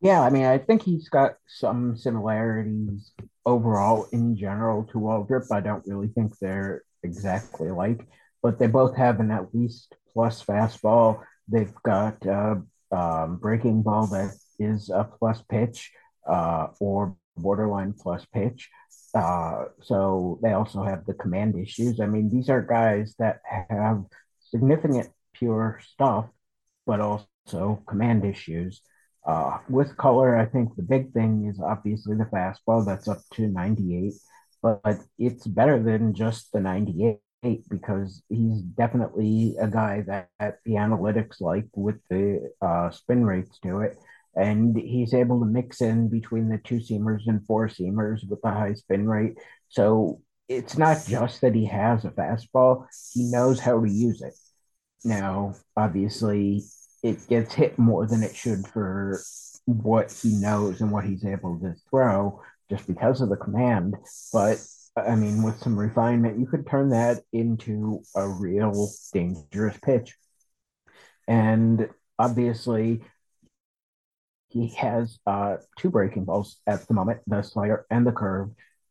[0.02, 3.12] Yeah, I mean, I think he's got some similarities
[3.46, 5.52] overall in general to Waldrep.
[5.52, 8.08] I don't really think they're exactly like,
[8.42, 11.22] but they both have an at least plus fastball.
[11.50, 12.56] They've got uh,
[12.92, 15.92] um, breaking ball that is a plus pitch
[16.28, 18.70] uh, or borderline plus pitch.
[19.13, 22.00] Uh, so they also have the command issues.
[22.00, 24.04] I mean, these are guys that have
[24.50, 26.26] significant pure stuff,
[26.86, 28.82] but also command issues.
[29.26, 33.48] Uh, with Kuehler, I think the big thing is obviously the fastball that's up to
[33.48, 34.13] 98,
[34.62, 37.19] but, but it's better than just the 98
[37.69, 43.60] because he's definitely a guy that, that the analytics like with the uh, spin rates
[43.60, 43.98] to it
[44.36, 48.52] and he's able to mix in between the two seamers and four seamers with a
[48.52, 49.38] high spin rate.
[49.70, 54.34] So it's not just that he has a fastball, he knows how to use it.
[55.04, 56.63] Now, obviously,
[57.04, 59.22] it gets hit more than it should for
[59.65, 63.96] what he knows and what he's able to throw just because of the command.
[64.34, 64.60] But
[64.98, 70.15] I mean, with some refinement, you could turn that into a real dangerous pitch.
[71.28, 73.04] And obviously,
[74.50, 78.50] he has uh, two breaking balls at the moment, the slider and the curve.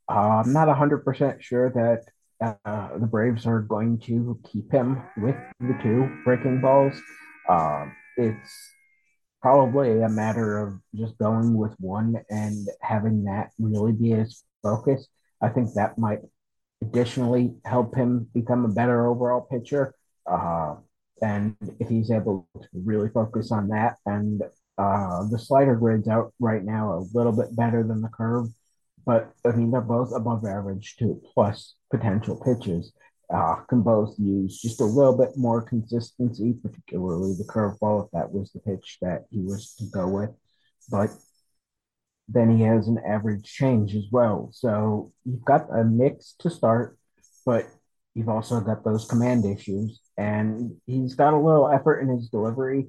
[0.09, 5.35] Uh, I'm not 100% sure that uh, the Braves are going to keep him with
[5.61, 6.95] the two breaking balls.
[7.49, 8.51] Uh, it's
[9.43, 15.07] probably a matter of just going with one and having that really be his focus.
[15.41, 16.21] I think that might
[16.83, 19.95] additionally help him become a better overall pitcher.
[20.27, 20.77] Uh,
[21.21, 24.43] and if he's able to really focus on that, and
[24.79, 28.47] uh, the slider grades out right now a little bit better than the curve,
[29.05, 32.93] but I mean they're both above average to plus potential pitches.
[33.33, 38.33] Uh, can both use just a little bit more consistency, particularly the curveball if that
[38.33, 40.31] was the pitch that he was to go with.
[40.91, 41.11] But
[42.29, 44.51] then he has an average change as well.
[44.53, 46.99] So you've got a mix to start,
[47.45, 47.67] but
[48.15, 50.01] you've also got those command issues.
[50.17, 52.89] And he's got a little effort in his delivery,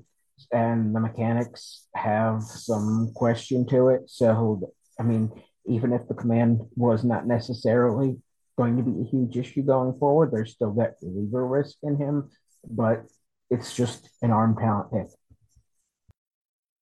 [0.51, 4.01] and the mechanics have some question to it.
[4.07, 5.31] So, I mean,
[5.65, 8.17] even if the command was not necessarily
[8.57, 12.29] going to be a huge issue going forward, there's still that reliever risk in him,
[12.69, 13.03] but
[13.49, 15.18] it's just an arm talent pick.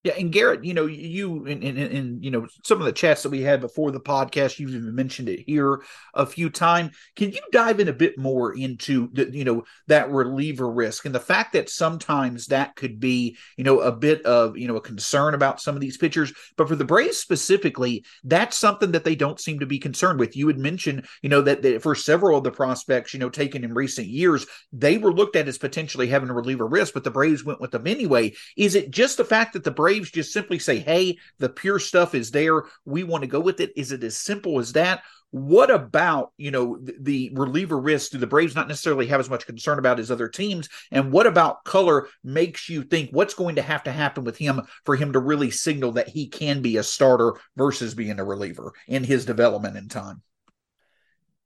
[0.07, 3.41] Yeah, and Garrett, you know, you in, you know some of the chats that we
[3.41, 5.81] had before the podcast, you've even mentioned it here
[6.13, 6.95] a few times.
[7.17, 11.13] Can you dive in a bit more into the, you know, that reliever risk and
[11.13, 14.81] the fact that sometimes that could be, you know, a bit of you know a
[14.81, 19.15] concern about some of these pitchers, but for the Braves specifically, that's something that they
[19.15, 20.37] don't seem to be concerned with.
[20.37, 23.65] You had mentioned, you know, that, that for several of the prospects, you know, taken
[23.65, 27.11] in recent years, they were looked at as potentially having a reliever risk, but the
[27.11, 28.33] Braves went with them anyway.
[28.55, 31.79] Is it just the fact that the Braves Braves just simply say, hey, the pure
[31.79, 32.63] stuff is there.
[32.85, 33.71] We want to go with it?
[33.75, 35.01] Is it as simple as that?
[35.31, 38.11] What about, you know, the, the reliever risk?
[38.11, 40.69] Do the Braves not necessarily have as much concern about as other teams?
[40.91, 44.61] And what about Kuehler makes you think what's going to have to happen with him
[44.85, 48.71] for him to really signal that he can be a starter versus being a reliever
[48.87, 50.21] in his development in time?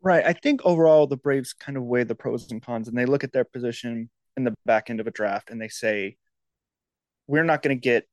[0.04, 0.26] Right.
[0.26, 3.24] I think overall the Braves kind of weigh the pros and cons and they look
[3.24, 6.18] at their position in the back end of a draft and they say,
[7.28, 8.08] we're not going to get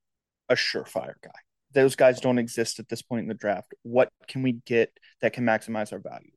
[0.48, 1.30] a surefire guy.
[1.74, 3.74] Those guys don't exist at this point in the draft.
[3.82, 6.30] What can we get that can maximize our value?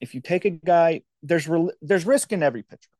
[0.00, 2.90] If you take a guy, there's re- there's risk in every pitcher.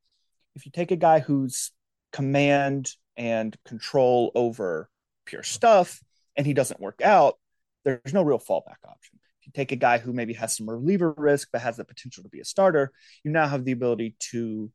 [0.55, 1.73] If you take a guy who's
[2.13, 4.89] command and control over
[5.27, 6.01] pure stuff
[6.37, 7.39] and he doesn't work out,
[7.85, 9.19] there's no real fallback option.
[9.41, 12.23] If you take a guy who maybe has some reliever risk but has the potential
[12.23, 12.93] to be a starter,
[13.25, 14.71] you now have the ability to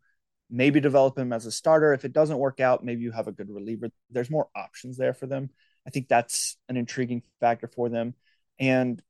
[0.49, 1.93] maybe develop him as a starter.
[1.93, 3.89] If it doesn't work out, maybe you have a good reliever.
[4.09, 5.49] There's more options there for them.
[5.89, 8.13] I think that's an intriguing factor for them.
[8.59, 9.01] And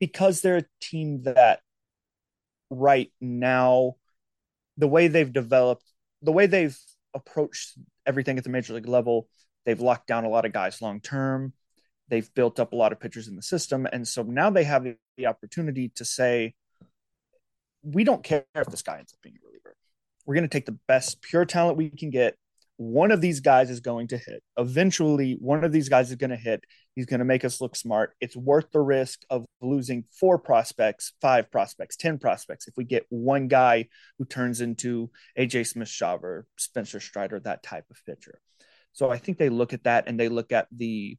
[0.00, 1.60] because they're a team that
[2.70, 3.96] right now,
[4.78, 5.84] the way they've developed,
[6.22, 6.78] the way they've
[7.12, 9.28] approached everything at the major league level,
[9.66, 11.52] they've locked down a lot of guys long term.
[12.08, 13.86] They've built up a lot of pitchers in the system.
[13.92, 14.86] And so now they have
[15.18, 16.54] the opportunity to say,
[17.82, 19.76] we don't care if this guy ends up being a reliever.
[20.24, 22.38] We're going to take the best pure talent we can get
[22.76, 24.42] one of these guys is going to hit.
[24.58, 26.64] Eventually, one of these guys is going to hit.
[26.94, 28.14] He's going to make us look smart.
[28.20, 33.06] It's worth the risk of losing four prospects, five prospects, 10 prospects if we get
[33.08, 38.40] one guy who turns into AJ Smith Shawver, Spencer Strider, that type of pitcher.
[38.92, 41.18] So I think they look at that and they look at the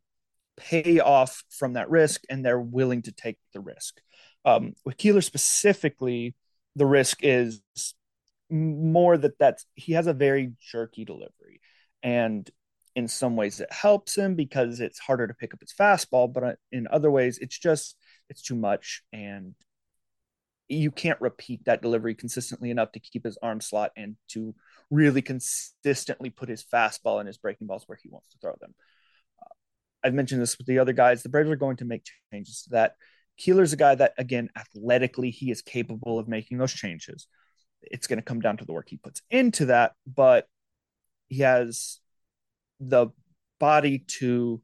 [0.57, 3.99] payoff from that risk and they're willing to take the risk.
[4.45, 6.35] Um, with Kuehler specifically,
[6.75, 7.61] the risk is
[8.49, 11.61] more that that's he has a very jerky delivery
[12.03, 12.49] and
[12.95, 16.43] in some ways it helps him because it's harder to pick up his fastball but
[16.43, 17.95] uh, in other ways it's just
[18.29, 19.53] it's too much and
[20.69, 24.53] you can't repeat that delivery consistently enough to keep his arm slot and to
[24.89, 28.73] really consistently put his fastball and his breaking balls where he wants to throw them.
[29.41, 29.53] Uh,
[30.03, 31.23] I've mentioned this with the other guys.
[31.23, 32.95] The Braves are going to make changes to that.
[33.39, 37.27] Kuehler's a guy that, again, athletically, he is capable of making those changes
[37.81, 40.47] it's going to come down to the work he puts into that, but
[41.27, 41.99] he has
[42.79, 43.07] the
[43.59, 44.61] body to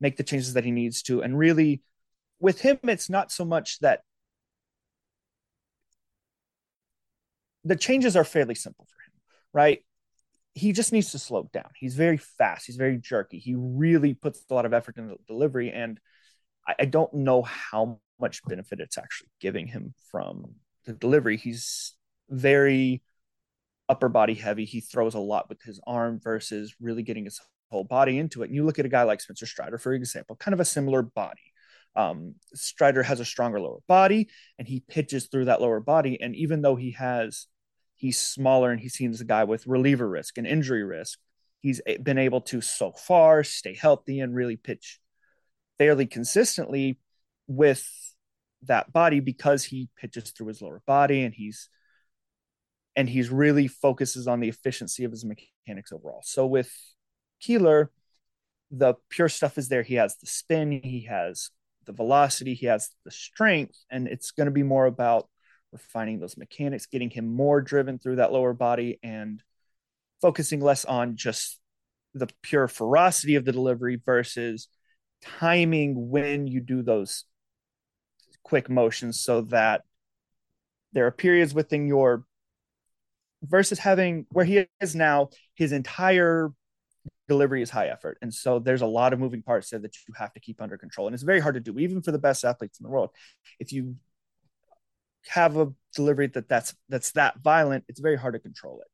[0.00, 1.22] make the changes that he needs to.
[1.22, 1.82] And really,
[2.40, 4.00] with him, it's not so much that
[7.64, 9.20] the changes are fairly simple for him,
[9.52, 9.84] right?
[10.54, 11.70] He just needs to slow down.
[11.76, 12.66] He's very fast.
[12.66, 13.38] He's very jerky.
[13.38, 15.70] He really puts a lot of effort into the delivery.
[15.70, 16.00] And
[16.66, 20.54] I, I don't know how much benefit it's actually giving him from
[20.86, 21.36] the delivery.
[21.36, 21.94] He's
[22.30, 23.02] very
[23.88, 24.64] upper body heavy.
[24.64, 28.46] He throws a lot with his arm versus really getting his whole body into it.
[28.46, 31.02] And you look at a guy like Spencer Strider, for example, kind of a similar
[31.02, 31.40] body.
[31.96, 36.20] Um, Strider has a stronger lower body and he pitches through that lower body.
[36.20, 37.46] And even though he has,
[37.96, 41.18] he's smaller and he's seen as a guy with reliever risk and injury risk,
[41.60, 45.00] he's been able to so far stay healthy and really pitch
[45.78, 46.98] fairly consistently
[47.46, 47.88] with
[48.62, 51.68] that body because he pitches through his lower body and he's
[52.98, 56.20] and he's really focuses on the efficiency of his mechanics overall.
[56.24, 56.68] So with
[57.40, 57.90] Kuehler,
[58.72, 59.84] the pure stuff is there.
[59.84, 61.50] He has the spin, he has
[61.86, 65.28] the velocity, he has the strength, and it's going to be more about
[65.70, 69.44] refining those mechanics, getting him more driven through that lower body, and
[70.20, 71.60] focusing less on just
[72.14, 74.66] the pure ferocity of the delivery versus
[75.22, 77.26] timing when you do those
[78.42, 79.82] quick motions so that
[80.92, 82.24] there are periods within your
[83.42, 86.50] versus having where he is now, his entire
[87.28, 88.18] delivery is high effort.
[88.22, 90.78] And so there's a lot of moving parts there that you have to keep under
[90.78, 91.06] control.
[91.06, 93.10] And it's very hard to do, even for the best athletes in the world.
[93.60, 93.96] If you
[95.26, 98.86] have a delivery that that's that's that violent, it's very hard to control it.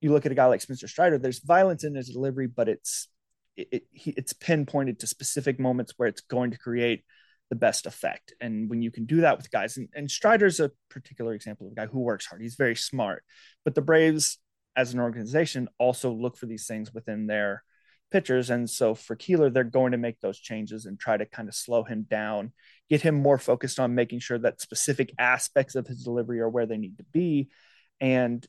[0.00, 3.08] You look at a guy like Spencer Strider, there's violence in his delivery, but it's
[3.56, 7.02] it, it, it's pinpointed to specific moments where it's going to create
[7.50, 8.34] the best effect.
[8.40, 11.72] And when you can do that with guys, and, and Strider's a particular example of
[11.72, 12.42] a guy who works hard.
[12.42, 13.24] He's very smart.
[13.64, 14.38] But the Braves,
[14.76, 17.62] as an organization, also look for these things within their
[18.10, 18.50] pitchers.
[18.50, 21.54] And so for Kuehler, they're going to make those changes and try to kind of
[21.54, 22.52] slow him down,
[22.88, 26.66] get him more focused on making sure that specific aspects of his delivery are where
[26.66, 27.48] they need to be.
[28.00, 28.46] And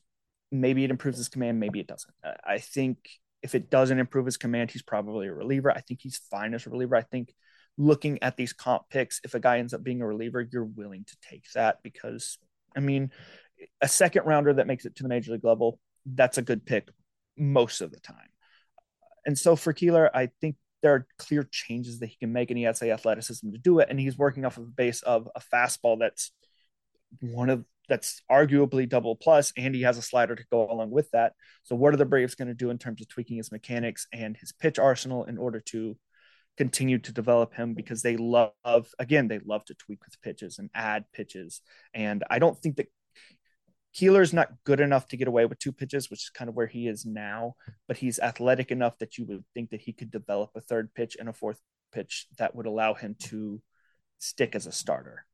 [0.50, 2.14] maybe it improves his command, maybe it doesn't.
[2.44, 2.98] I think
[3.42, 5.70] if it doesn't improve his command, he's probably a reliever.
[5.70, 6.96] I think he's fine as a reliever.
[6.96, 7.32] I think
[7.80, 11.04] looking at these comp picks, if a guy ends up being a reliever, you're willing
[11.04, 12.38] to take that because,
[12.76, 13.10] I mean,
[13.80, 16.88] a second rounder that makes it to the major league level, that's a good pick
[17.38, 18.28] most of the time.
[19.24, 22.58] And so for Kuehler, I think there are clear changes that he can make, and
[22.58, 23.88] he has the athleticism to do it.
[23.90, 26.32] And he's working off of a base of a fastball that's
[27.20, 31.10] one of that's arguably double plus, and he has a slider to go along with
[31.10, 31.32] that.
[31.64, 34.36] So, what are the Braves going to do in terms of tweaking his mechanics and
[34.36, 35.96] his pitch arsenal in order to
[36.60, 38.52] continue to develop him because they love
[38.98, 41.62] again they love to tweak with pitches and add pitches
[41.94, 42.88] and i don't think that
[43.96, 46.66] Kuehler's not good enough to get away with two pitches which is kind of where
[46.66, 47.54] he is now
[47.88, 51.16] but he's athletic enough that you would think that he could develop a third pitch
[51.18, 51.58] and a fourth
[51.92, 53.62] pitch that would allow him to
[54.18, 55.24] stick as a starter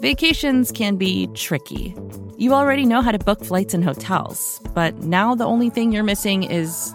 [0.00, 1.96] Vacations can be tricky.
[2.38, 6.04] You already know how to book flights and hotels, but now the only thing you're
[6.04, 6.94] missing is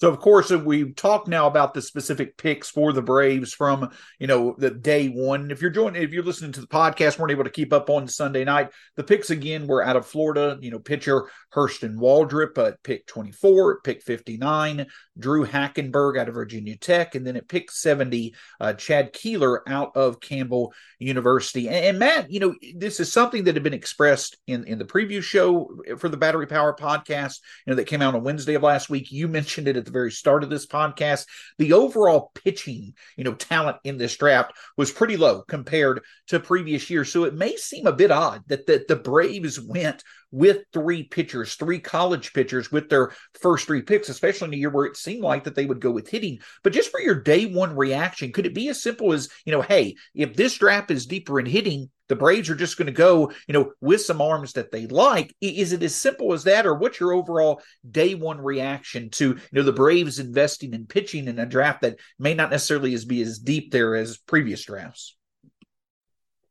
[0.00, 4.26] So of course we talk now about the specific picks for the Braves from you
[4.26, 5.50] know the day one.
[5.50, 8.08] If you're joining, if you're listening to the podcast, weren't able to keep up on
[8.08, 8.70] Sunday night.
[8.96, 10.58] The picks again were out of Florida.
[10.60, 14.86] You know, pitcher Hurston Waldrep at pick 24, pick 59,
[15.18, 19.94] Drue Hackenberg out of Virginia Tech, and then at pick 70, uh, Chad Kuehler out
[19.94, 21.68] of Campbell University.
[21.68, 24.84] And, and, Matt, you know, this is something that had been expressed in in the
[24.86, 27.40] preview show for the Battery Power podcast.
[27.66, 29.12] You know, that came out on Wednesday of last week.
[29.12, 31.26] You mentioned it at the the very start of this podcast,
[31.58, 36.88] the overall pitching, you know, talent in this draft was pretty low compared to previous
[36.88, 37.12] years.
[37.12, 41.54] So it may seem a bit odd that, that the Braves went with three pitchers,
[41.54, 45.22] three college pitchers with their first three picks, especially in a year where it seemed
[45.22, 46.38] like that they would go with hitting.
[46.62, 49.62] But just for your day one reaction, could it be as simple as, you know,
[49.62, 53.30] hey, if this draft is deeper in hitting, the Braves are just going to go,
[53.46, 55.32] you know, with some arms that they like.
[55.40, 59.38] Is it as simple as that, or what's your overall day one reaction to, you
[59.52, 63.22] know, the Braves investing in pitching in a draft that may not necessarily as be
[63.22, 65.16] as deep there as previous drafts?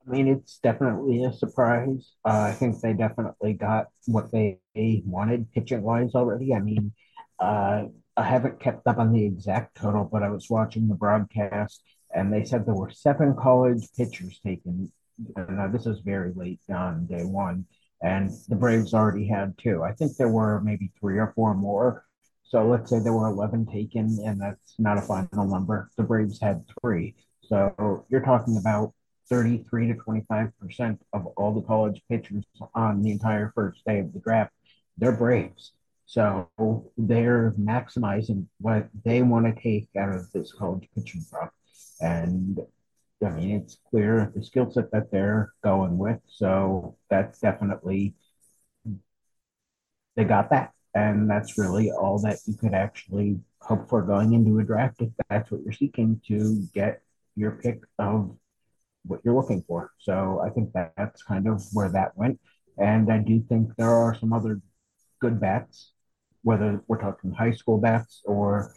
[0.10, 2.14] I mean, it's definitely a surprise.
[2.26, 6.54] Uh, I think they definitely got what they wanted pitching wise already.
[6.54, 6.94] I mean,
[7.40, 7.84] uh,
[8.18, 11.84] I haven't kept up on the exact total, but I was watching the broadcast
[12.14, 14.92] and they said there were seven college pitchers taken.
[15.36, 17.66] Now, this is very late on day one,
[18.02, 19.84] and the Braves already had two.
[19.84, 22.06] I think there were maybe three or four more.
[22.44, 25.92] So let's say there were 11 taken, and that's not a final number.
[25.98, 27.16] The Braves had three.
[27.42, 28.94] So you're talking about
[29.30, 34.20] 33 to 25% of all the college pitchers on the entire first day of the
[34.20, 34.52] draft,
[34.98, 35.74] they're Braves.
[36.06, 36.50] So
[36.98, 41.54] they're maximizing what they want to take out of this college pitching crop.
[42.02, 42.60] And
[43.24, 46.20] I mean, it's clear the skill set that they're going with.
[46.28, 48.16] So that's definitely,
[50.16, 50.72] they got that.
[50.96, 55.10] And that's really all that you could actually hope for going into a draft if
[55.30, 57.04] that's what you're seeking to get
[57.36, 58.36] your pick of
[59.06, 59.92] what you're looking for.
[59.98, 62.40] So I think that that's kind of where that went.
[62.78, 64.62] And I do think there are some other
[65.20, 65.92] good bats,
[66.44, 68.74] whether we're talking high school bats or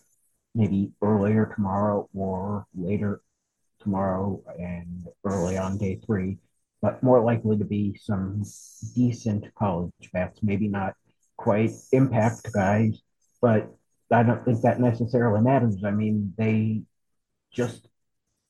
[0.54, 3.22] maybe earlier tomorrow or later
[3.80, 6.38] tomorrow and early on day three,
[6.80, 8.42] but more likely to be some
[8.94, 10.94] decent college bats, maybe not
[11.36, 13.00] quite impact guys,
[13.40, 13.68] but
[14.10, 15.82] I don't think that necessarily matters.
[15.84, 16.82] I mean, they
[17.52, 17.88] just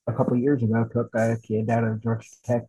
[0.06, 2.64] a couple years ago took a kid out of Georgia Tech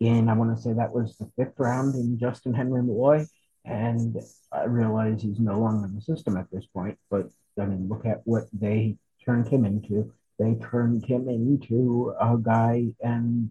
[0.00, 3.26] in, I want to say that was the fifth round in Justin Henry Malloy.
[3.64, 4.16] And
[4.52, 7.28] I realize he's no longer in the system at this point, but
[7.58, 10.12] I mean, look at what they turned him into.
[10.38, 13.50] They turned him into a guy, and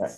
[0.00, 0.08] uh,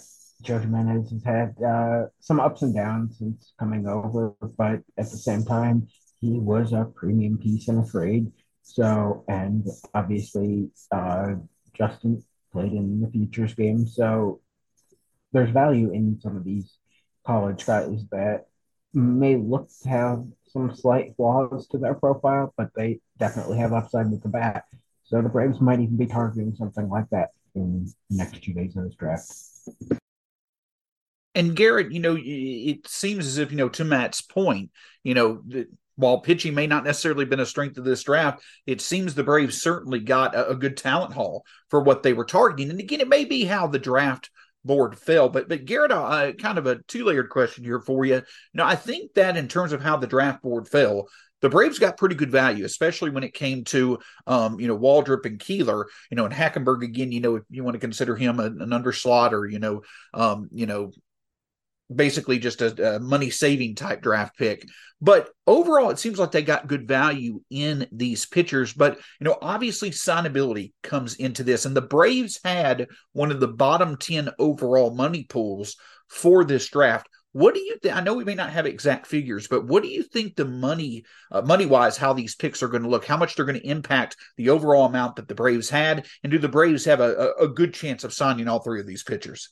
[0.42, 5.16] Joe Jiménez has had uh, some ups and downs since coming over, but at the
[5.16, 5.86] same time,
[6.20, 8.30] he was a premium piece in a trade.
[8.62, 11.34] So, and obviously, uh,
[11.74, 12.22] Justin
[12.52, 13.86] played in the futures game.
[13.86, 14.40] So
[15.32, 16.76] there's value in some of these
[17.26, 18.46] college guys that
[18.92, 24.10] may look to have some slight flaws to their profile, but they definitely have upside
[24.10, 24.64] with the bat.
[25.04, 28.76] So the Braves might even be targeting something like that in the next two days
[28.76, 29.32] of this draft.
[31.34, 34.70] And Garrett, you know, it seems as if, you know, to Matt's point,
[35.02, 35.42] you know,
[35.96, 39.60] while pitching may not necessarily been a strength of this draft, it seems the Braves
[39.60, 42.70] certainly got a, a, good talent haul for what they were targeting.
[42.70, 44.30] And again, it may be how the draft
[44.64, 48.22] board fell, but but Garrett, uh, kind of a two layered question here for you.
[48.54, 51.08] Now, I think that in terms of how the draft board fell,
[51.40, 55.26] the Braves got pretty good value, especially when it came to, um, you know, Waldrep
[55.26, 57.10] and Kuehler, you know, and Hackenberg again.
[57.10, 59.82] You know, if you want to consider him an, an underslot or you know,
[60.14, 60.92] um, you know,
[61.94, 64.66] basically just a, a money saving type draft pick.
[65.00, 68.72] But overall, it seems like they got good value in these pitchers.
[68.72, 71.64] But, you know, obviously signability comes into this.
[71.64, 75.76] And the Braves had one of the bottom 10 overall money pools
[76.08, 77.08] for this draft.
[77.32, 77.96] What do you think?
[77.96, 81.04] I know we may not have exact figures, but what do you think the money,
[81.30, 83.06] uh, money wise, how these picks are going to look?
[83.06, 86.06] How much they're going to impact the overall amount that the Braves had?
[86.22, 88.86] And do the Braves have a, a, a good chance of signing all three of
[88.86, 89.48] these pitchers?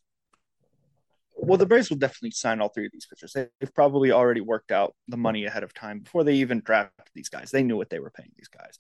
[1.50, 3.32] Well, the Braves will definitely sign all three of these pitchers.
[3.34, 7.28] They've probably already worked out the money ahead of time before they even drafted these
[7.28, 7.50] guys.
[7.50, 8.78] They knew what they were paying these guys.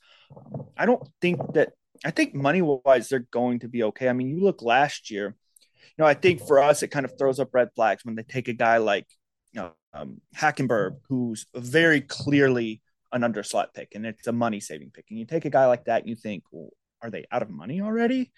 [0.76, 1.72] I don't think that.
[2.04, 4.08] I think money wise, they're going to be okay.
[4.08, 5.34] I mean, you look last year.
[5.98, 8.22] You know, I think for us, it kind of throws up red flags when they
[8.22, 9.08] take a guy like
[9.50, 14.92] you know um, Hackenberg, who's very clearly an underslot pick, and it's a money saving
[14.92, 15.06] pick.
[15.10, 16.68] And you take a guy like that, and you think, well,
[17.02, 18.30] are they out of money already?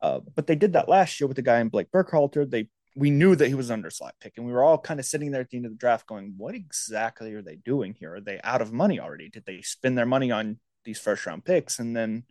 [0.00, 2.48] Uh, but they did that last year with the guy in Blake Burkhalter.
[2.48, 5.04] They we knew that he was under slot pick, and we were all kind of
[5.06, 8.14] sitting there at the end of the draft going, "What exactly are they doing here?
[8.14, 9.28] Are they out of money already?
[9.28, 12.24] Did they spend their money on these first round picks?" And then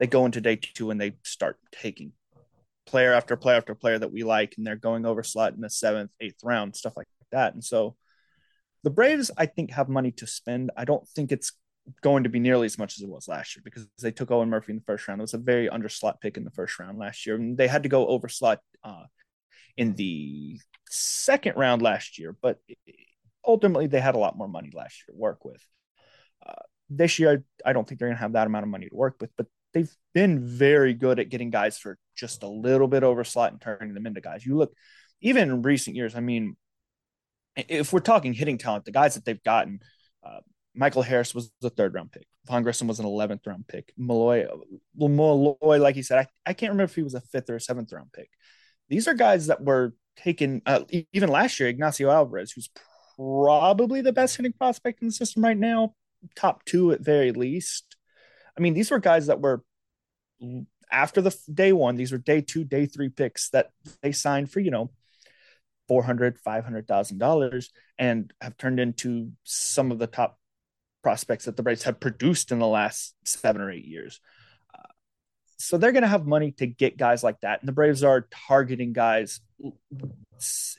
[0.00, 2.12] they go into day two and they start taking
[2.86, 5.70] player after player after player that we like, and they're going over slot in the
[5.70, 7.54] seventh, eighth round, stuff like that.
[7.54, 7.96] And so
[8.82, 10.72] the Braves, I think, have money to spend.
[10.76, 11.52] I don't think it's
[12.02, 14.50] going to be nearly as much as it was last year because they took Owen
[14.50, 15.20] Murphy in the first round.
[15.20, 17.84] It was a very underslot pick in the first round last year, and they had
[17.84, 19.04] to go over slot uh,
[19.76, 20.58] in the
[20.88, 22.58] second round last year, but
[23.46, 25.64] ultimately they had a lot more money last year to work with.
[26.46, 28.94] Uh, this year, I don't think they're going to have that amount of money to
[28.94, 33.02] work with, but they've been very good at getting guys for just a little bit
[33.02, 34.44] over slot and turning them into guys.
[34.44, 34.72] You look,
[35.20, 36.56] even in recent years, I mean,
[37.56, 39.80] if we're talking hitting talent, the guys that they've gotten,
[40.24, 40.40] uh,
[40.74, 42.26] Michael Harris was the third round pick.
[42.46, 43.92] Vaughn Grissom was an 11th round pick.
[43.96, 44.46] Malloy,
[44.96, 47.60] Malloy, like he said, I, I can't remember if he was a fifth or a
[47.60, 48.30] seventh round pick.
[48.90, 50.80] These are guys that were taken, uh,
[51.12, 52.68] even last year, Ignacio Alvarez, who's
[53.16, 55.94] probably the best hitting prospect in the system right now,
[56.34, 57.96] top two at very least.
[58.58, 59.62] I mean, these were guys that were
[60.90, 63.70] after the day one, these were day two, day three picks that
[64.02, 64.90] they signed for, you know,
[65.88, 67.66] 400, $500,000
[67.98, 70.38] and have turned into some of the top
[71.02, 74.20] prospects that the Braves have produced in the last seven or eight years.
[75.60, 77.60] So they're going to have money to get guys like that.
[77.60, 79.40] And the Braves are targeting guys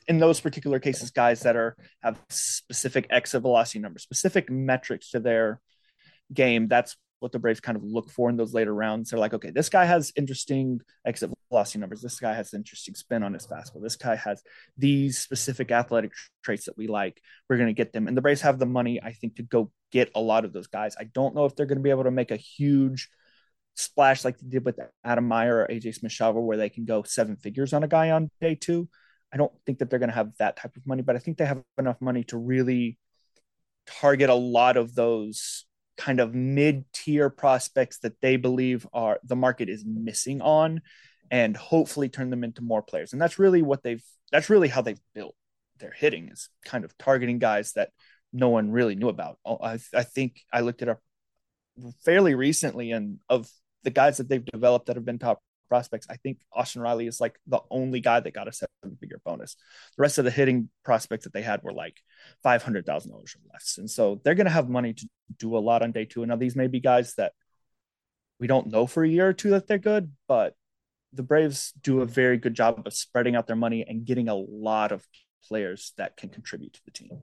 [0.08, 5.20] in those particular cases, guys that are have specific exit velocity numbers, specific metrics to
[5.20, 5.60] their
[6.34, 6.66] game.
[6.66, 9.10] That's what the Braves kind of look for in those later rounds.
[9.10, 12.02] They're like, okay, this guy has interesting exit velocity numbers.
[12.02, 13.80] This guy has interesting spin on his fastball.
[13.80, 14.42] This guy has
[14.76, 16.10] these specific athletic
[16.42, 17.22] traits that we like.
[17.48, 18.08] We're going to get them.
[18.08, 20.66] And the Braves have the money, I think, to go get a lot of those
[20.66, 20.96] guys.
[20.98, 23.08] I don't know if they're going to be able to make a huge
[23.74, 27.36] splash like they did with Adam Maier or AJ Smith where they can go seven
[27.36, 28.88] figures on a guy on day two.
[29.32, 31.38] I don't think that they're going to have that type of money, but I think
[31.38, 32.98] they have enough money to really
[33.86, 35.64] target a lot of those
[35.96, 40.82] kind of mid-tier prospects that they believe are the market is missing on
[41.30, 43.12] and hopefully turn them into more players.
[43.12, 45.34] And that's really what they've that's really how they've built
[45.78, 47.90] their hitting is kind of targeting guys that
[48.32, 49.38] no one really knew about.
[49.44, 51.00] Oh, I, I think I looked it up
[52.04, 53.48] fairly recently and of
[53.84, 57.20] the guys that they've developed that have been top prospects, I think Austin Riley is
[57.20, 59.56] like the only guy that got a seven figure bonus.
[59.96, 61.96] The rest of the hitting prospects that they had were like
[62.44, 63.78] $500,000 or less.
[63.78, 65.08] And so they're going to have money to
[65.38, 66.22] do a lot on day two.
[66.22, 67.32] And now these may be guys that
[68.38, 70.54] we don't know for a year or two that they're good, but
[71.12, 74.34] the Braves do a very good job of spreading out their money and getting a
[74.34, 75.06] lot of
[75.48, 77.22] players that can contribute to the team.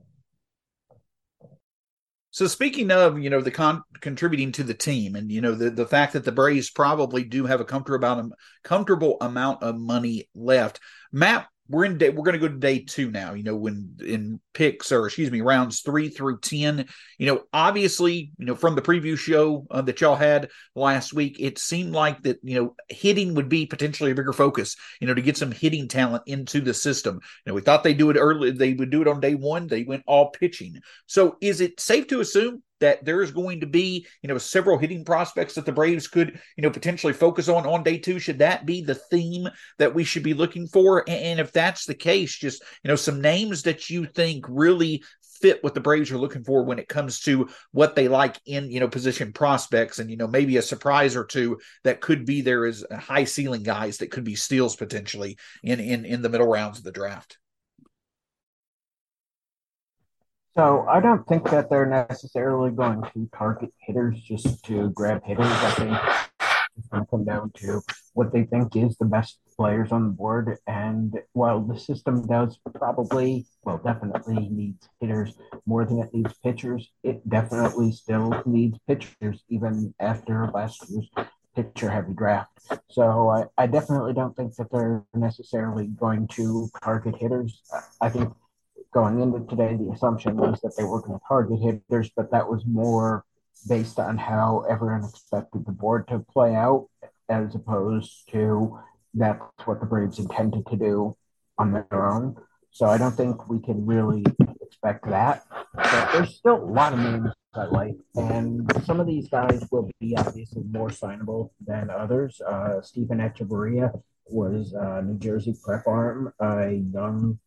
[2.40, 5.68] So speaking of, you know, the con- contributing to the team, and you know, the
[5.68, 8.32] the fact that the Braves probably do have a comfortable
[8.64, 10.80] comfortable amount of money left,
[11.12, 13.96] Matt we're in day we're going to go to day two now you know when
[14.00, 16.86] in picks or excuse me rounds three through ten
[17.18, 21.36] you know obviously you know from the preview show uh, that y'all had last week
[21.38, 25.14] it seemed like that you know hitting would be potentially a bigger focus you know
[25.14, 28.16] to get some hitting talent into the system you know we thought they'd do it
[28.16, 31.78] early they would do it on day one they went all pitching so is it
[31.80, 35.72] safe to assume that there's going to be, you know, several hitting prospects that the
[35.72, 38.18] Braves could, you know, potentially focus on on day two?
[38.18, 39.48] Should that be the theme
[39.78, 41.04] that we should be looking for?
[41.08, 45.02] And if that's the case, just, you know, some names that you think really
[45.40, 48.70] fit what the Braves are looking for when it comes to what they like in,
[48.70, 52.42] you know, position prospects and, you know, maybe a surprise or two that could be
[52.42, 56.48] there as high ceiling guys that could be steals potentially in, in, in the middle
[56.48, 57.38] rounds of the draft.
[60.54, 65.46] So I don't think that they're necessarily going to target hitters just to grab hitters.
[65.46, 66.29] I think
[66.80, 67.80] it's going to come down to
[68.14, 70.56] what they think is the best players on the board.
[70.66, 75.34] And while the system does probably, well, definitely needs hitters
[75.66, 81.08] more than it needs pitchers, it definitely still needs pitchers even after last year's
[81.54, 82.50] pitcher heavy draft.
[82.90, 87.60] So I, I definitely don't think that they're necessarily going to target hitters.
[88.00, 88.32] I think
[88.92, 92.48] going into today, the assumption was that they were going to target hitters, but that
[92.48, 93.24] was more
[93.68, 96.88] based on how everyone expected the board to play out,
[97.28, 98.78] as opposed to
[99.14, 101.16] that's what the Braves intended to do
[101.58, 102.36] on their own.
[102.70, 104.24] So I don't think we can really
[104.60, 105.44] expect that.
[105.74, 109.90] But there's still a lot of names I like, and some of these guys will
[110.00, 112.40] be obviously more signable than others.
[112.40, 113.90] Uh, Steven Echavarria
[114.26, 117.38] was a New Jersey prep arm, a young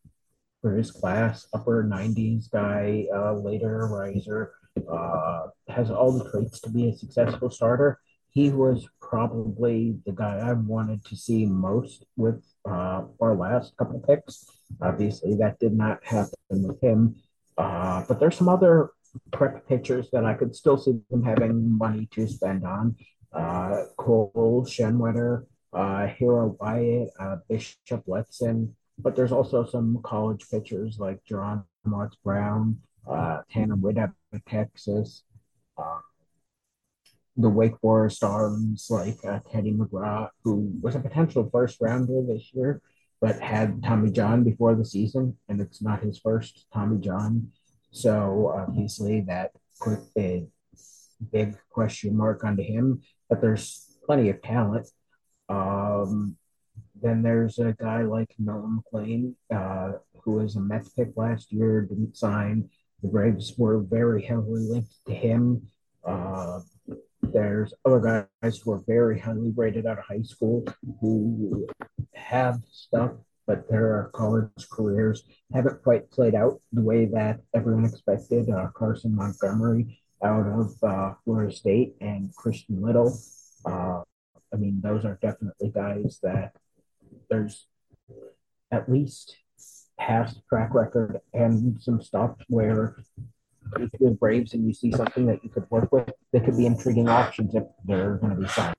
[0.61, 4.53] for his class, upper 90s guy, uh, later riser,
[4.91, 7.99] uh, has all the traits to be a successful starter.
[8.29, 13.99] He was probably the guy I wanted to see most with uh, our last couple
[13.99, 14.45] picks.
[14.81, 17.15] Obviously, that did not happen with him.
[17.57, 18.91] Uh, but there's some other
[19.31, 22.95] prep pitchers that I could still see them having money to spend on.
[23.31, 30.99] Uh, Cole Schoenwetter, uh, Hiro Wyatt, uh, Bishop Letson, but there's also some college pitchers
[30.99, 33.41] like Juaron Watts Brown, uh,
[33.99, 35.23] out of Texas,
[35.77, 35.99] uh,
[37.35, 42.51] the Wake Forest arms like uh, Teddy McGraw, who was a potential first rounder this
[42.53, 42.81] year,
[43.19, 47.51] but had Tommy John before the season, and it's not his first Tommy John.
[47.91, 49.99] So obviously that could,
[51.31, 54.87] big question mark onto him, but there's plenty of talent.
[55.49, 56.37] Um,
[57.01, 59.93] then there's a guy like Nolan McLean, uh,
[60.23, 62.69] who was a Mets pick last year, didn't sign.
[63.03, 65.67] The Braves were very heavily linked to him.
[66.07, 66.61] Uh,
[67.21, 70.65] there's other guys who are very highly rated out of high school
[71.01, 71.67] who
[72.13, 73.11] have stuff,
[73.45, 75.23] but their college careers
[75.53, 78.49] haven't quite played out the way that everyone expected.
[78.49, 83.17] Uh, Carson Montgomery out of uh, Florida State and Christian Little.
[83.65, 84.01] Uh,
[84.53, 86.53] I mean, those are definitely guys that
[87.29, 87.67] there's
[88.71, 89.35] at least
[89.99, 92.95] past track record and some stuff where
[93.79, 96.57] if you're the Braves and you see something that you could work with, they could
[96.57, 98.75] be intriguing options if they're going to be signed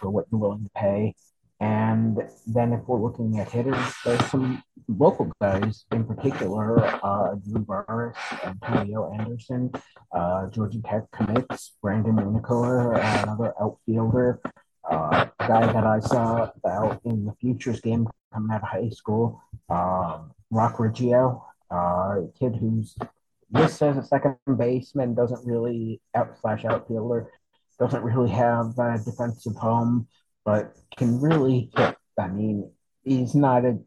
[0.00, 1.14] for what you're willing to pay.
[1.60, 7.60] And then if we're looking at hitters, there's some local guys in particular, uh, Drew
[7.60, 9.72] Burress, Antonio Anderson,
[10.12, 14.40] uh, Georgia Tech commits, Brandon Winokur, another outfielder,
[14.90, 19.42] uh, guy that I saw out in the futures game coming out of high school,
[19.68, 22.96] um, Roc Riggio, uh, kid who's
[23.50, 27.30] this as a second baseman doesn't really out slash outfielder
[27.78, 30.08] doesn't really have a defensive home,
[30.44, 31.96] but can really hit.
[32.18, 32.70] I mean,
[33.04, 33.78] he's not a,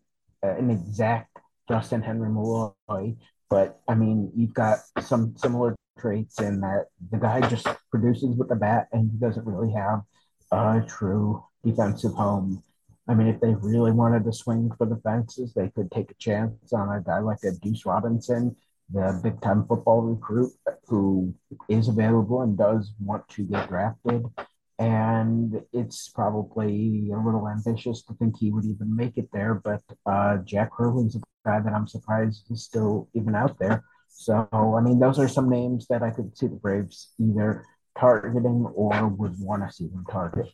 [0.41, 1.38] an exact
[1.68, 3.16] Justin Henry Malloy,
[3.49, 8.47] but I mean, you've got some similar traits in that the guy just produces with
[8.47, 10.02] the bat and he doesn't really have
[10.52, 12.64] a true defensive home.
[13.08, 16.16] I mean, if they really wanted to swing for the fences, they could take a
[16.16, 18.56] chance on a guy like a Deuce Robinson
[18.93, 20.52] the big time football recruit
[20.88, 21.34] who
[21.70, 24.26] is available and does want to get drafted.
[24.80, 29.56] And it's probably a little ambitious to think he would even make it there.
[29.56, 33.84] But uh, Jack Hurley's a guy that I'm surprised is still even out there.
[34.10, 37.66] So, I mean, those are some names that I could see the Braves either
[37.98, 40.48] targeting or would want to see them target.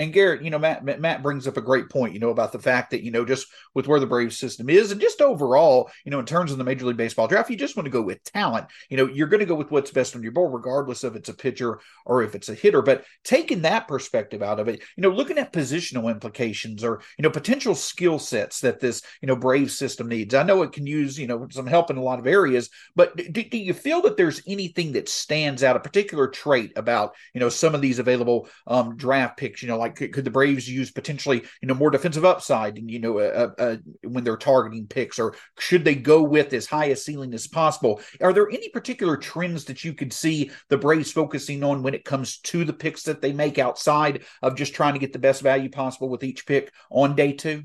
[0.00, 2.58] And Garrett, you know, Matt Matt brings up a great point, you know, about the
[2.58, 6.10] fact that, you know, just with where the Braves system is and just overall, you
[6.10, 8.24] know, in terms of the Major League Baseball draft, you just want to go with
[8.24, 8.66] talent.
[8.88, 11.28] You know, you're going to go with what's best on your board, regardless of it's
[11.28, 12.80] a pitcher or if it's a hitter.
[12.80, 17.22] But taking that perspective out of it, you know, looking at positional implications or, you
[17.22, 20.34] know, potential skill sets that this, you know, Brave system needs.
[20.34, 23.14] I know it can use, you know, some help in a lot of areas, but
[23.16, 27.40] do, do you feel that there's anything that stands out, a particular trait about, you
[27.40, 30.30] know, some of these available um, draft picks, you know, like like could, could the
[30.30, 34.36] Braves use potentially you know more defensive upside and you know uh, uh, when they're
[34.36, 38.00] targeting picks or should they go with as high a ceiling as possible?
[38.20, 42.04] Are there any particular trends that you could see the Braves focusing on when it
[42.04, 45.42] comes to the picks that they make outside of just trying to get the best
[45.42, 47.64] value possible with each pick on day two?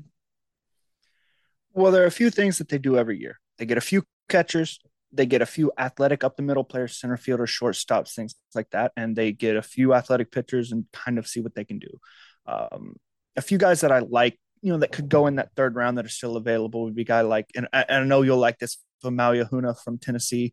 [1.72, 3.38] Well, there are a few things that they do every year.
[3.58, 4.80] They get a few catchers,
[5.16, 8.92] they get a few athletic up the middle players, center fielders, shortstops, things like that,
[8.96, 11.98] and they get a few athletic pitchers and kind of see what they can do.
[12.46, 12.96] Um,
[13.36, 15.98] a few guys that I like, you know, that could go in that third round
[15.98, 18.58] that are still available would be guy like, and I, and I know you'll like
[18.58, 20.52] this, Maui Ahuna from Tennessee,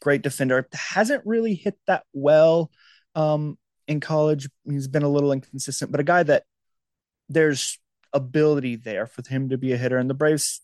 [0.00, 2.70] great defender, hasn't really hit that well
[3.14, 4.48] um, in college.
[4.64, 6.44] He's been a little inconsistent, but a guy that
[7.28, 7.78] there's
[8.12, 10.60] ability there for him to be a hitter, and the Braves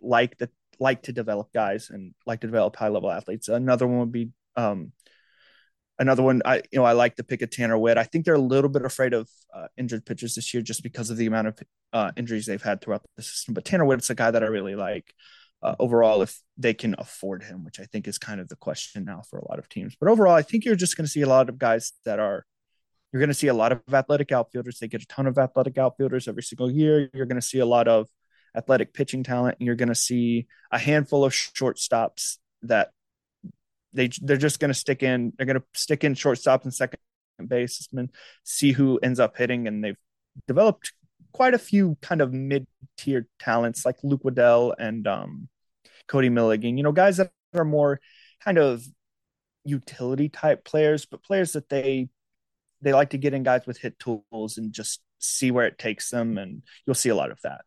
[0.00, 0.50] like that
[0.84, 3.48] like to develop guys and like to develop high level athletes.
[3.48, 4.92] Another one would be um,
[5.98, 6.42] another one.
[6.44, 7.96] I you know I like to pick a Tanner Witt.
[7.96, 11.08] I think they're a little bit afraid of uh, injured pitchers this year just because
[11.08, 11.58] of the amount of
[11.92, 13.54] uh, injuries they've had throughout the system.
[13.54, 15.12] But Tanner Witt's a guy that I really like.
[15.62, 19.06] Uh, overall, if they can afford him, which I think is kind of the question
[19.06, 19.96] now for a lot of teams.
[19.98, 22.44] But overall, I think you're just going to see a lot of guys that are
[23.10, 24.78] you're going to see a lot of athletic outfielders.
[24.78, 27.08] They get a ton of athletic outfielders every single year.
[27.14, 28.08] You're going to see a lot of
[28.56, 32.90] athletic pitching talent, and you're going to see a handful of shortstops that
[33.92, 35.32] they they're just going to stick in.
[35.36, 36.98] They're going to stick in shortstops and second
[37.46, 38.10] basemen,
[38.42, 39.96] see who ends up hitting, and they've
[40.46, 40.92] developed
[41.32, 45.48] quite a few kind of mid tier talents like Luke Waddell and um,
[46.06, 46.76] Cody Milligan.
[46.76, 48.00] You know, guys that are more
[48.42, 48.84] kind of
[49.64, 52.08] utility type players, but players that they
[52.82, 56.10] they like to get in guys with hit tools and just see where it takes
[56.10, 57.62] them, and you'll see a lot of that.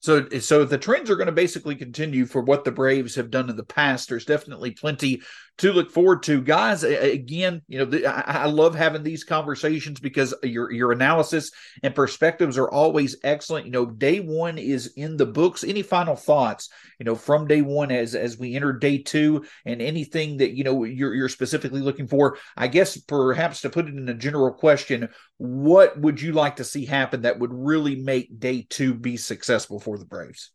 [0.00, 3.50] So, so the trends are going to basically continue for what the Braves have done
[3.50, 4.08] in the past.
[4.08, 5.20] There's definitely plenty
[5.60, 6.84] to look forward to, guys.
[6.84, 11.50] Again, you know, I, I, love having these conversations because your your analysis
[11.82, 13.66] and perspectives are always excellent.
[13.66, 15.62] You know, day one is in the books.
[15.62, 19.82] Any final thoughts, you know, from day one as as we enter day two, and
[19.82, 22.38] anything that you know you're you're specifically looking for?
[22.56, 26.64] I guess perhaps to put it in a general question, what would you like to
[26.64, 30.52] see happen that would really make day two be successful for the Braves?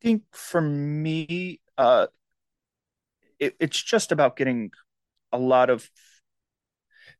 [0.00, 2.06] Think for me, uh,
[3.38, 4.70] it, it's just about getting
[5.32, 5.88] a lot of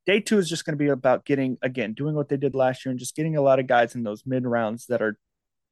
[0.06, 2.84] day two is just going to be about getting again doing what they did last
[2.84, 5.18] year and just getting a lot of guys in those mid rounds that are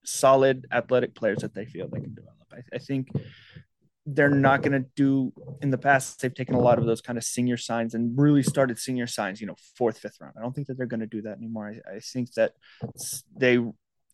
[0.04, 2.36] solid athletic players that they feel they can develop.
[2.52, 3.08] I, I think
[4.04, 6.20] they're not going to do in the past.
[6.20, 9.40] They've taken a lot of those kind of senior signs and really started senior signs,
[9.40, 10.34] you know, fourth, fifth round.
[10.38, 11.74] I don't think that they're going to do that anymore.
[11.88, 12.52] I, I think that
[13.36, 13.58] they,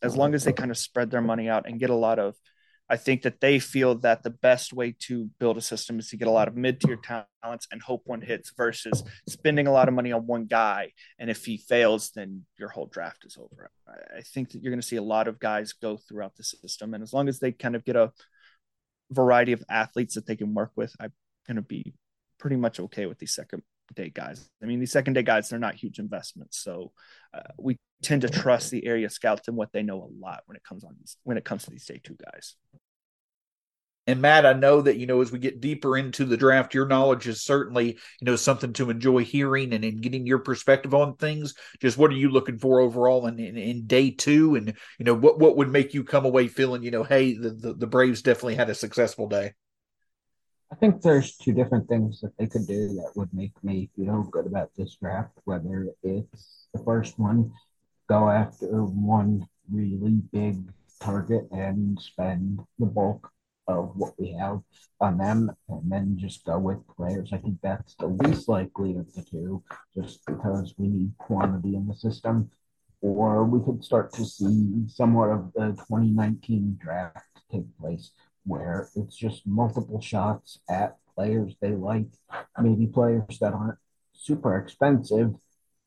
[0.02, 2.34] as long as they kind of spread their money out and get a lot of
[2.92, 6.18] I think that they feel that the best way to build a system is to
[6.18, 9.88] get a lot of mid tier talents and hope one hits versus spending a lot
[9.88, 10.92] of money on one guy.
[11.18, 13.70] And if he fails, then your whole draft is over.
[13.88, 16.92] I think that you're going to see a lot of guys go throughout the system.
[16.92, 18.12] And as long as they kind of get a
[19.10, 21.14] variety of athletes that they can work with, I'm
[21.46, 21.94] going to be
[22.38, 23.62] pretty much okay with these second
[23.94, 24.50] day guys.
[24.62, 26.58] I mean, these second day guys, they're not huge investments.
[26.58, 26.92] So
[27.32, 30.56] uh, we tend to trust the area scouts and what they know a lot when
[30.56, 32.56] it comes on these, when it comes to these day two guys.
[34.08, 36.88] And Matt, I know that, you know, as we get deeper into the draft, your
[36.88, 41.14] knowledge is certainly, you know, something to enjoy hearing and in getting your perspective on
[41.14, 41.54] things.
[41.80, 44.56] Just what are you looking for overall in, in, in, day two?
[44.56, 47.50] And, you know, what, what would make you come away feeling, you know, hey, the,
[47.50, 49.52] the, the Braves definitely had a successful day?
[50.72, 54.22] I think there's two different things that they could do that would make me feel
[54.24, 57.52] good about this draft, whether it's the first one,
[58.08, 60.58] go after one really big
[61.00, 63.30] target and spend the bulk
[63.68, 64.60] of what we have
[65.00, 67.30] on them and then just go with players.
[67.32, 69.62] I think that's the least likely of the two,
[69.94, 72.50] just because we need quantity in the system.
[73.00, 78.12] Or we could start to see somewhat of the 2019 draft take place
[78.44, 82.06] where it's just multiple shots at players they like,
[82.60, 83.78] maybe players that aren't
[84.12, 85.34] super expensive,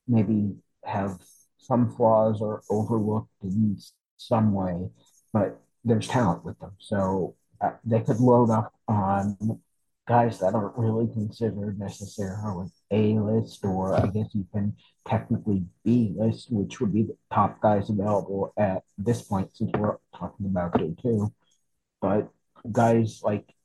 [0.08, 1.20] maybe have
[1.58, 3.78] some flaws or overlooked in
[4.18, 4.90] some way,
[5.34, 6.72] but there's talent with them.
[6.80, 9.38] So uh, they could load up on
[10.08, 14.76] guys that aren't really considered necessarily A list or I guess even
[15.08, 19.98] technically B list, which would be the top guys available at this point since we're
[20.16, 21.34] talking about day two.
[22.02, 22.30] But
[22.72, 23.56] guys like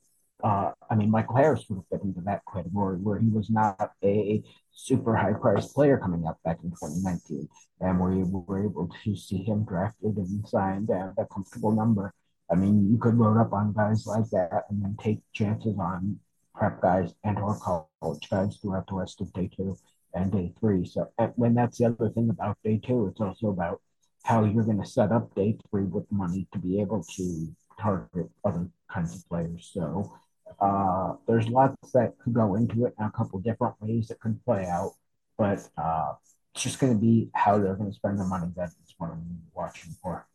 [0.42, 3.92] uh, I mean, Michael Harris would have fit into that category where he was not
[4.02, 7.48] a super high priced player coming up back in 2019.
[7.80, 12.14] And we were able to see him drafted and signed at a comfortable number.
[12.50, 16.18] I mean, you could load up on guys like that and then take chances on
[16.54, 19.76] prep guys and or college guys throughout the rest of day two
[20.14, 20.84] and day three.
[20.84, 23.80] So when that's the other thing about day two, it's also about
[24.24, 27.48] how you're going to set up day three with money to be able to
[27.80, 29.70] target other kinds of players.
[29.72, 30.12] So
[30.60, 34.44] uh, there's lots that could go into it and a couple different ways that could
[34.44, 34.92] play out,
[35.38, 36.12] but uh,
[36.54, 38.48] it's just going to be how they're going to spend the money.
[38.56, 40.26] That's what I'm watching for.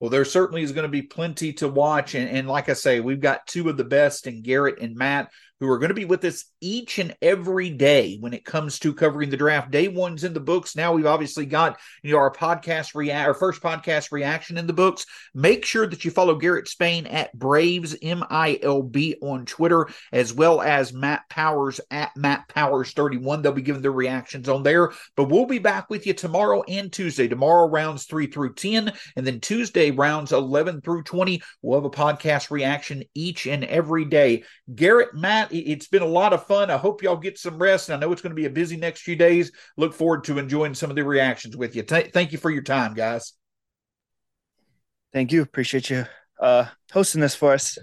[0.00, 2.14] Well, there certainly is going to be plenty to watch.
[2.14, 5.30] And, and, like I say, we've got two of the best in Garrett and Matt
[5.60, 8.94] who are going to be with us each and every day when it comes to
[8.94, 9.70] covering the draft.
[9.70, 10.76] Day one's in the books.
[10.76, 14.72] Now we've obviously got you know our podcast react our first podcast reaction in the
[14.72, 15.06] books.
[15.34, 19.88] Make sure that you follow Garrett Spain at Braves M I L B on Twitter,
[20.12, 23.42] as well as Matt Powers at Matt Powers 31.
[23.42, 24.92] They'll be giving their reactions on there.
[25.16, 27.28] But we'll be back with you tomorrow and Tuesday.
[27.28, 31.42] Tomorrow rounds three through 10, and then Tuesday rounds 11 through 20.
[31.62, 34.44] We'll have a podcast reaction each and every day.
[34.74, 36.70] Garrett, Matt, it's been a lot of fun.
[36.70, 37.90] I hope y'all get some rest.
[37.90, 39.52] I know it's going to be a busy next few days.
[39.76, 41.82] Look forward to enjoying some of the reactions with you.
[41.82, 43.32] Th- thank you for your time, guys.
[45.12, 45.42] Thank you.
[45.42, 46.04] Appreciate you
[46.40, 47.78] uh, hosting this for us.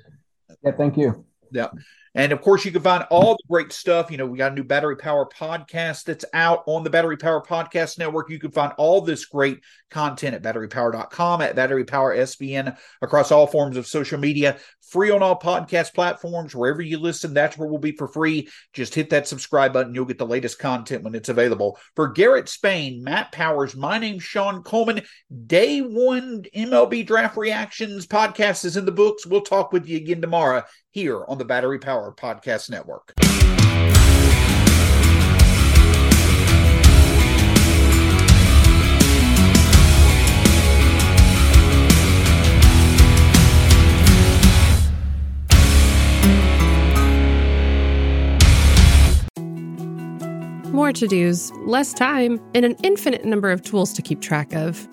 [0.64, 1.26] Yeah, thank you.
[1.52, 1.68] Yeah.
[2.16, 4.10] And of course, you can find all the great stuff.
[4.10, 7.44] You know, we got a new Battery Power podcast that's out on the Battery Power
[7.44, 8.30] Podcast Network.
[8.30, 9.60] You can find all this great
[9.92, 15.22] content at batterypower.com, at Battery Power SBN, across all forms of social media, free on
[15.22, 16.56] all podcast platforms.
[16.56, 18.48] Wherever you listen, that's where we'll be for free.
[18.72, 19.94] Just hit that subscribe button.
[19.94, 21.78] You'll get the latest content when it's available.
[21.98, 25.02] For Garrett Spain, Matt Powers, my name's Shawn Coleman.
[25.48, 29.26] Day one MLB Draft Reactions podcast is in the books.
[29.26, 30.64] We'll talk with you again tomorrow
[30.96, 33.12] here on the Battery Power Podcast Network.
[50.72, 54.88] More to dos, less time, and an infinite number of tools to keep track of.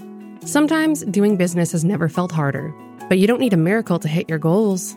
[0.44, 2.74] Sometimes doing business has never felt harder,
[3.08, 4.96] but you don't need a miracle to hit your goals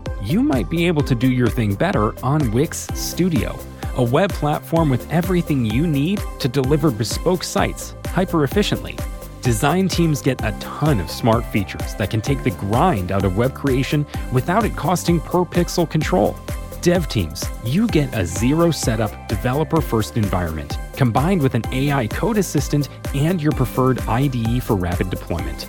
[0.21, 3.57] you might be able to do your thing better on Wix Studio,
[3.95, 8.97] a web platform with everything you need to deliver bespoke sites hyper efficiently.
[9.41, 13.35] Design teams get a ton of smart features that can take the grind out of
[13.35, 16.37] web creation without it costing per pixel control.
[16.81, 22.37] Dev teams, you get a zero setup, developer first environment combined with an AI code
[22.37, 25.67] assistant and your preferred IDE for rapid deployment.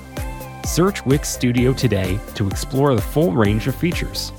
[0.66, 4.32] Search Wix Studio today to explore the full range of features.